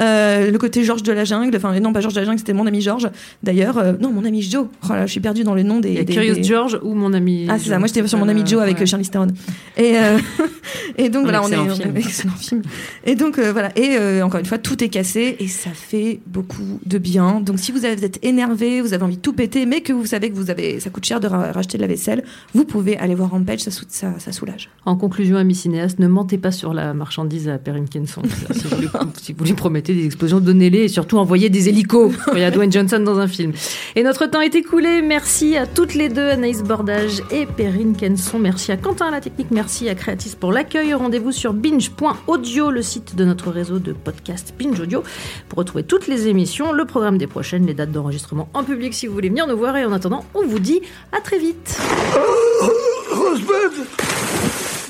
Euh, 0.00 0.50
le 0.50 0.58
côté 0.58 0.82
Georges 0.82 1.02
de 1.04 1.12
la 1.12 1.24
jungle, 1.24 1.56
enfin 1.56 1.78
non 1.78 1.92
pas 1.92 2.00
Georges 2.00 2.14
de 2.14 2.20
la 2.20 2.26
jungle, 2.26 2.38
c'était 2.38 2.52
mon 2.52 2.66
ami 2.66 2.80
Georges. 2.80 3.08
D'ailleurs, 3.42 3.78
euh, 3.78 3.92
non 4.00 4.10
mon 4.12 4.24
ami 4.24 4.42
Joe. 4.42 4.66
Oh 4.84 4.92
là, 4.92 5.06
je 5.06 5.12
suis 5.12 5.20
perdue 5.20 5.44
dans 5.44 5.54
le 5.54 5.62
nom 5.62 5.78
des. 5.80 5.90
Il 5.90 5.94
y 5.94 5.98
a 5.98 6.04
des- 6.04 6.12
Curious 6.12 6.34
des- 6.34 6.42
George 6.42 6.78
ou 6.82 6.94
mon 6.94 7.12
ami. 7.12 7.46
Ah 7.48 7.58
c'est 7.58 7.68
ça, 7.70 7.78
moi 7.78 7.87
j'étais 7.87 8.06
sur 8.08 8.18
mon 8.18 8.28
ami 8.28 8.42
Joe 8.44 8.60
avec 8.62 8.76
Ouais. 8.76 8.82
euh, 8.82 8.87
Charlize 8.87 9.10
Theron. 9.10 9.28
Et 9.76 9.96
euh, 9.96 10.18
et 10.98 11.08
donc 11.08 11.20
Un 11.22 11.24
voilà, 11.24 11.42
on 11.42 11.48
est, 11.48 11.52
excellent 11.52 11.66
on 11.66 11.70
est- 11.70 11.82
film. 11.82 11.96
excellent 11.96 12.34
film. 12.37 12.62
Et 13.04 13.14
donc 13.14 13.38
euh, 13.38 13.52
voilà, 13.52 13.70
et 13.78 13.96
euh, 13.96 14.22
encore 14.24 14.40
une 14.40 14.46
fois 14.46 14.58
tout 14.58 14.82
est 14.82 14.88
cassé 14.88 15.37
et 15.38 15.46
ça 15.48 15.70
fait 15.70 16.20
beaucoup 16.26 16.80
de 16.84 16.98
bien. 16.98 17.40
Donc 17.40 17.58
si 17.60 17.70
vous 17.70 17.84
avez- 17.84 17.94
vous 17.96 18.04
êtes 18.04 18.18
énervé, 18.24 18.80
vous 18.80 18.92
avez 18.94 19.04
envie 19.04 19.16
de 19.16 19.22
tout 19.22 19.32
péter, 19.34 19.64
mais 19.66 19.80
que 19.82 19.92
vous 19.92 20.06
savez 20.06 20.30
que 20.30 20.34
vous 20.34 20.50
avez, 20.50 20.80
ça 20.80 20.90
coûte 20.90 21.04
cher 21.04 21.20
de 21.20 21.28
ra- 21.28 21.52
racheter 21.52 21.78
de 21.78 21.82
la 21.82 21.88
vaisselle, 21.88 22.24
vous 22.54 22.64
pouvez 22.64 22.96
aller 22.98 23.14
voir 23.14 23.30
Rampage, 23.30 23.60
ça, 23.60 23.70
sou- 23.70 23.84
ça, 23.88 24.14
ça 24.18 24.32
soulage. 24.32 24.70
En 24.84 24.96
conclusion, 24.96 25.37
amis 25.37 25.54
cinéastes, 25.54 26.00
ne 26.00 26.08
mentez 26.08 26.38
pas 26.38 26.50
sur 26.50 26.74
la 26.74 26.92
marchandise 26.94 27.48
à 27.48 27.58
Perrin 27.58 27.84
Kenson. 27.87 28.22
si, 28.64 28.74
vous 28.74 28.81
lui, 28.81 28.88
si 29.20 29.33
vous 29.33 29.44
lui 29.44 29.53
promettez 29.53 29.92
des 29.94 30.07
explosions, 30.07 30.40
donnez-les 30.40 30.85
et 30.85 30.88
surtout 30.88 31.18
envoyez 31.18 31.50
des 31.50 31.68
hélicos 31.68 32.12
il 32.33 32.38
y 32.38 32.44
a 32.44 32.50
Dwayne 32.50 32.72
Johnson 32.72 33.00
dans 33.00 33.18
un 33.18 33.29
film. 33.29 33.53
Et 33.94 34.03
notre 34.03 34.27
temps 34.27 34.40
est 34.40 34.55
écoulé. 34.55 35.03
Merci 35.03 35.57
à 35.57 35.66
toutes 35.66 35.94
les 35.94 36.09
deux, 36.09 36.29
Anaïs 36.31 36.62
Bordage 36.62 37.22
et 37.31 37.46
Perrine 37.46 37.94
Kenson. 37.96 38.38
Merci 38.38 38.72
à 38.72 38.77
Quentin 38.77 39.07
à 39.07 39.11
la 39.11 39.20
technique. 39.20 39.50
Merci 39.50 39.88
à 39.88 39.94
Créatis 39.94 40.35
pour 40.38 40.53
l'accueil. 40.53 40.94
Rendez-vous 40.94 41.33
sur 41.33 41.53
binge.audio, 41.53 42.70
le 42.70 42.83
site 42.83 43.16
de 43.16 43.24
notre 43.24 43.50
réseau 43.50 43.79
de 43.79 43.92
podcast 43.92 44.55
Binge 44.59 44.81
Audio, 44.81 45.03
pour 45.48 45.59
retrouver 45.59 45.85
toutes 45.85 46.07
les 46.07 46.29
émissions, 46.29 46.72
le 46.72 46.85
programme 46.85 47.18
des 47.18 47.27
prochaines, 47.27 47.66
les 47.66 47.74
dates 47.74 47.92
d'enregistrement 47.92 48.48
en 48.55 48.64
public 48.64 48.94
si 48.94 49.07
vous 49.07 49.14
voulez 49.14 49.29
venir 49.29 49.46
nous 49.46 49.57
voir. 49.57 49.77
Et 49.77 49.85
en 49.85 49.92
attendant, 49.92 50.24
on 50.35 50.46
vous 50.46 50.59
dit 50.59 50.81
à 51.12 51.20
très 51.20 51.38
vite. 51.38 51.79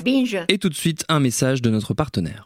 Binge. 0.03 0.37
Et 0.47 0.57
tout 0.59 0.69
de 0.69 0.75
suite, 0.75 1.03
un 1.09 1.19
message 1.19 1.61
de 1.61 1.69
notre 1.69 1.93
partenaire. 1.93 2.45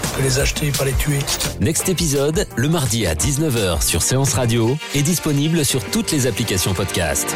peut 0.11 0.21
les 0.21 0.39
acheter, 0.39 0.71
pas 0.71 0.85
les 0.85 0.93
tuer. 0.93 1.19
Next 1.59 1.89
épisode, 1.89 2.47
le 2.55 2.69
mardi 2.69 3.05
à 3.05 3.15
19h 3.15 3.81
sur 3.83 4.01
Séance 4.01 4.33
Radio, 4.33 4.77
est 4.95 5.01
disponible 5.01 5.65
sur 5.65 5.83
toutes 5.83 6.11
les 6.11 6.27
applications 6.27 6.73
podcast. 6.73 7.35